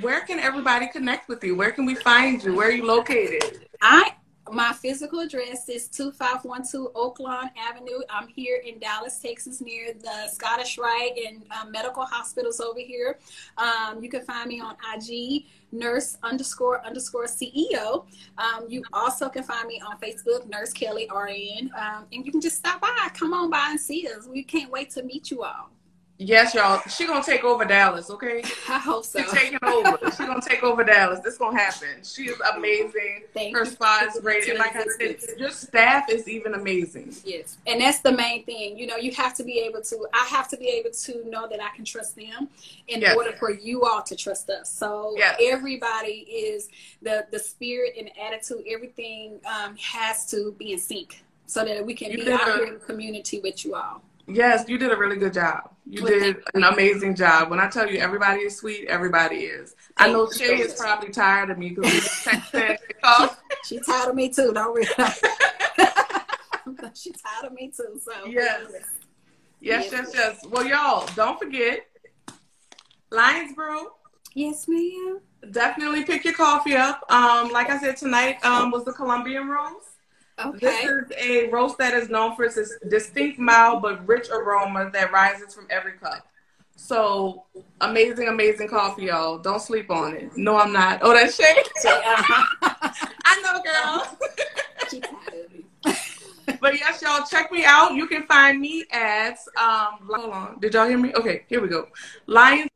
where 0.00 0.20
can 0.22 0.38
everybody 0.38 0.86
connect 0.86 1.28
with 1.28 1.42
you? 1.42 1.56
Where 1.56 1.72
can 1.72 1.84
we 1.84 1.96
find 1.96 2.42
you? 2.42 2.54
Where 2.54 2.68
are 2.68 2.72
you 2.72 2.86
located? 2.86 3.65
I 3.82 4.12
my 4.52 4.72
physical 4.72 5.20
address 5.20 5.68
is 5.68 5.88
2512 5.88 6.92
Oaklawn 6.94 7.50
Avenue. 7.56 7.98
I'm 8.08 8.28
here 8.28 8.62
in 8.64 8.78
Dallas, 8.78 9.18
Texas, 9.18 9.60
near 9.60 9.92
the 9.92 10.28
Scottish 10.28 10.78
Rite 10.78 11.18
and 11.26 11.44
um, 11.50 11.72
medical 11.72 12.04
hospitals 12.04 12.60
over 12.60 12.78
here. 12.78 13.18
Um, 13.58 14.02
you 14.02 14.08
can 14.08 14.22
find 14.22 14.48
me 14.48 14.60
on 14.60 14.76
IG, 14.94 15.46
nurse 15.72 16.16
underscore 16.22 16.84
underscore 16.86 17.26
CEO. 17.26 18.06
Um, 18.38 18.66
you 18.68 18.84
also 18.92 19.28
can 19.28 19.42
find 19.42 19.66
me 19.66 19.82
on 19.84 19.98
Facebook, 19.98 20.48
Nurse 20.48 20.72
Kelly 20.72 21.08
RN. 21.12 21.70
Um, 21.76 22.06
and 22.12 22.24
you 22.24 22.30
can 22.30 22.40
just 22.40 22.56
stop 22.56 22.80
by. 22.80 23.08
Come 23.14 23.32
on 23.32 23.50
by 23.50 23.68
and 23.70 23.80
see 23.80 24.06
us. 24.06 24.26
We 24.26 24.44
can't 24.44 24.70
wait 24.70 24.90
to 24.90 25.02
meet 25.02 25.30
you 25.30 25.42
all. 25.42 25.70
Yes, 26.18 26.54
y'all. 26.54 26.80
She 26.88 27.06
gonna 27.06 27.22
take 27.22 27.44
over 27.44 27.64
Dallas, 27.64 28.10
okay? 28.10 28.42
I 28.68 28.78
hope 28.78 29.04
so. 29.04 29.20
She's 29.20 29.32
taking 29.32 29.58
over. 29.62 29.98
She 30.12 30.24
gonna 30.24 30.40
take 30.40 30.62
over 30.62 30.82
Dallas. 30.82 31.20
This 31.20 31.36
gonna 31.36 31.58
happen. 31.58 32.02
She 32.02 32.28
is 32.28 32.40
amazing. 32.54 33.24
Thank 33.34 33.54
Her 33.54 33.66
spa 33.66 34.06
is 34.08 34.18
great, 34.20 34.48
and 34.48 34.58
like 34.58 34.74
I 34.74 34.84
said, 34.98 35.18
your 35.38 35.50
staff 35.50 36.10
is 36.10 36.26
even 36.26 36.54
amazing. 36.54 37.14
Yes, 37.24 37.58
and 37.66 37.80
that's 37.80 38.00
the 38.00 38.12
main 38.12 38.44
thing. 38.44 38.78
You 38.78 38.86
know, 38.86 38.96
you 38.96 39.12
have 39.12 39.34
to 39.34 39.44
be 39.44 39.58
able 39.60 39.82
to. 39.82 40.06
I 40.14 40.24
have 40.26 40.48
to 40.48 40.56
be 40.56 40.68
able 40.68 40.90
to 40.90 41.28
know 41.28 41.48
that 41.48 41.62
I 41.62 41.74
can 41.76 41.84
trust 41.84 42.16
them 42.16 42.48
in 42.88 43.02
yes. 43.02 43.14
order 43.14 43.32
for 43.32 43.50
you 43.50 43.82
all 43.82 44.02
to 44.02 44.16
trust 44.16 44.48
us. 44.48 44.72
So 44.72 45.14
yes. 45.18 45.36
everybody 45.40 46.26
is 46.30 46.70
the 47.02 47.26
the 47.30 47.38
spirit 47.38 47.92
and 47.98 48.10
attitude. 48.26 48.64
Everything 48.66 49.38
um, 49.44 49.76
has 49.76 50.24
to 50.30 50.52
be 50.58 50.72
in 50.72 50.78
sync 50.78 51.22
so 51.44 51.64
that 51.64 51.84
we 51.84 51.94
can 51.94 52.10
you 52.10 52.24
be 52.24 52.32
out 52.32 52.44
here 52.44 52.64
in 52.64 52.74
the 52.74 52.80
community 52.80 53.40
with 53.40 53.64
you 53.66 53.74
all. 53.74 54.02
Yes, 54.28 54.68
you 54.68 54.76
did 54.76 54.92
a 54.92 54.96
really 54.96 55.16
good 55.16 55.32
job. 55.32 55.70
You 55.88 56.04
did 56.04 56.38
an 56.54 56.64
amazing 56.64 57.14
job. 57.14 57.48
When 57.48 57.60
I 57.60 57.68
tell 57.68 57.88
you 57.88 58.00
everybody 58.00 58.40
is 58.40 58.56
sweet, 58.56 58.88
everybody 58.88 59.36
is. 59.36 59.76
I 59.96 60.10
know 60.10 60.28
Shay 60.30 60.58
is 60.58 60.74
probably 60.74 61.10
tired 61.10 61.50
of 61.50 61.58
me 61.58 61.68
because 61.70 61.92
we 61.92 62.00
texting. 62.00 63.36
She's 63.64 63.86
tired 63.86 64.08
of 64.10 64.16
me 64.16 64.28
too. 64.28 64.52
Don't 64.52 64.72
worry. 64.72 64.84
She's 66.94 67.22
tired 67.22 67.44
of 67.44 67.52
me 67.52 67.68
too. 67.68 68.00
So 68.02 68.10
yes. 68.26 68.66
yes, 68.72 68.82
yes, 69.60 69.92
yes, 69.92 70.10
yes. 70.12 70.44
Well, 70.50 70.66
y'all 70.66 71.08
don't 71.14 71.38
forget 71.38 71.86
Lions 73.10 73.54
Brew. 73.54 73.92
Yes, 74.34 74.66
ma'am. 74.66 75.20
Definitely 75.52 76.02
pick 76.04 76.24
your 76.24 76.34
coffee 76.34 76.74
up. 76.74 77.04
Um, 77.10 77.52
like 77.52 77.70
I 77.70 77.78
said 77.78 77.96
tonight, 77.96 78.44
um, 78.44 78.72
was 78.72 78.84
the 78.84 78.92
Colombian 78.92 79.46
Rose. 79.48 79.95
Okay. 80.44 80.58
This 80.60 80.84
is 80.84 81.12
a 81.18 81.48
roast 81.48 81.78
that 81.78 81.94
is 81.94 82.10
known 82.10 82.36
for 82.36 82.44
its 82.44 82.58
distinct, 82.88 83.38
mild, 83.38 83.80
but 83.80 84.06
rich 84.06 84.28
aroma 84.30 84.90
that 84.92 85.10
rises 85.10 85.54
from 85.54 85.66
every 85.70 85.92
cup. 85.92 86.26
So 86.76 87.44
amazing, 87.80 88.28
amazing 88.28 88.68
coffee, 88.68 89.06
y'all. 89.06 89.38
Don't 89.38 89.62
sleep 89.62 89.90
on 89.90 90.14
it. 90.14 90.36
No, 90.36 90.58
I'm 90.58 90.72
not. 90.74 91.00
Oh, 91.02 91.14
that's 91.14 91.36
Shay. 91.36 91.62
I 91.84 93.40
know, 93.42 93.62
girl. 93.62 94.18
but 96.60 96.74
yes, 96.74 97.00
y'all, 97.00 97.26
check 97.26 97.50
me 97.50 97.64
out. 97.64 97.94
You 97.94 98.06
can 98.06 98.24
find 98.24 98.60
me 98.60 98.84
at 98.92 99.38
um. 99.56 100.06
Hold 100.06 100.32
on. 100.32 100.60
Did 100.60 100.74
y'all 100.74 100.86
hear 100.86 100.98
me? 100.98 101.14
Okay, 101.14 101.44
here 101.48 101.62
we 101.62 101.68
go. 101.68 101.88
Lions 102.26 102.70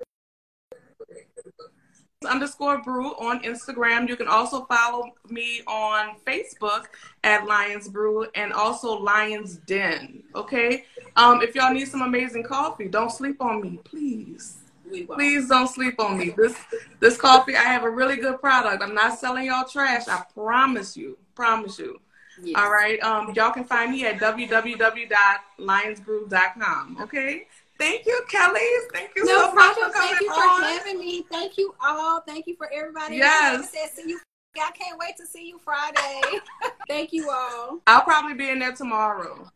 underscore 2.29 2.83
brew 2.83 3.15
on 3.15 3.43
Instagram. 3.45 4.07
You 4.07 4.15
can 4.15 4.29
also 4.29 4.67
follow 4.67 5.05
me 5.31 5.63
on 5.67 6.17
Facebook 6.27 6.89
at 7.25 7.47
Lions 7.47 7.89
Brew 7.89 8.27
and 8.35 8.53
also 8.53 8.93
Lions 8.93 9.57
Den. 9.67 10.23
Okay. 10.35 10.85
Um, 11.17 11.41
if 11.41 11.55
y'all 11.55 11.73
need 11.73 11.89
some 11.89 12.03
amazing 12.03 12.43
coffee, 12.43 12.89
don't 12.89 13.11
sleep 13.11 13.41
on 13.41 13.63
me, 13.63 13.81
please. 13.85 14.59
Please 15.07 15.49
don't 15.49 15.69
sleep 15.69 15.99
on 15.99 16.19
me. 16.19 16.35
This 16.37 16.55
this 16.99 17.17
coffee, 17.17 17.57
I 17.57 17.63
have 17.63 17.85
a 17.85 17.91
really 17.91 18.17
good 18.17 18.39
product. 18.41 18.83
I'm 18.83 18.95
not 18.95 19.19
selling 19.19 19.47
y'all 19.47 19.67
trash. 19.67 20.07
I 20.09 20.23
promise 20.35 20.95
you. 20.97 21.17
Promise 21.35 21.79
you. 21.79 22.01
Yes. 22.43 22.61
All 22.61 22.71
right. 22.71 23.03
Um, 23.03 23.33
y'all 23.35 23.53
can 23.53 23.65
find 23.65 23.93
me 23.93 24.05
at 24.05 24.19
www.lionsbrew.com. 24.19 26.99
Okay. 27.01 27.47
Thank 27.81 28.05
you, 28.05 28.23
Kelly. 28.29 28.61
Thank 28.93 29.13
you 29.17 29.25
no 29.25 29.49
so 29.49 29.55
much 29.55 29.75
for 29.75 29.91
coming 29.91 29.93
Thank 29.95 30.21
you 30.21 30.29
on. 30.29 30.61
for 30.61 30.67
having 30.67 30.99
me. 31.01 31.23
Thank 31.31 31.57
you 31.57 31.75
all. 31.83 32.21
Thank 32.21 32.47
you 32.47 32.55
for 32.57 32.71
everybody. 32.71 33.17
Yes. 33.17 33.71
See 33.71 34.11
you. 34.11 34.21
I 34.57 34.71
can't 34.73 34.99
wait 34.99 35.17
to 35.17 35.27
see 35.27 35.49
you 35.49 35.59
Friday. 35.59 36.21
Thank 36.89 37.15
you 37.15 37.31
all. 37.31 37.79
I'll 37.87 38.03
probably 38.03 38.35
be 38.35 38.51
in 38.51 38.59
there 38.59 38.73
tomorrow. 38.73 39.51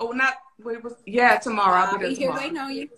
Oh, 0.00 0.10
not 0.10 0.34
wait. 0.60 0.82
Was, 0.82 0.94
yeah, 1.06 1.36
tomorrow. 1.38 1.74
I'll, 1.74 1.86
I'll 1.86 1.98
be 1.98 2.06
there 2.06 2.08
be 2.08 2.14
tomorrow. 2.16 2.40
here 2.40 2.42
waiting 2.42 2.58
on 2.58 2.74
you. 2.74 2.88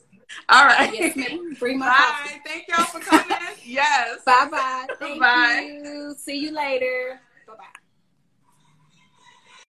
All 0.49 0.65
right. 0.65 0.91
Yes, 0.95 1.15
ma'am. 1.15 1.57
Bring 1.59 1.79
my 1.79 1.87
Bye. 1.89 1.95
coffee. 1.97 2.41
Thank 2.47 2.69
y'all 2.69 2.87
for 2.87 3.01
coming. 3.01 3.37
yes. 3.67 4.21
Bye 4.25 4.49
bye. 4.51 4.87
Thank 4.99 5.21
Bye. 5.21 5.81
you. 5.83 6.15
See 6.17 6.39
you 6.39 6.53
later. 6.53 7.21
Bye 7.47 7.55
bye. 7.59 7.80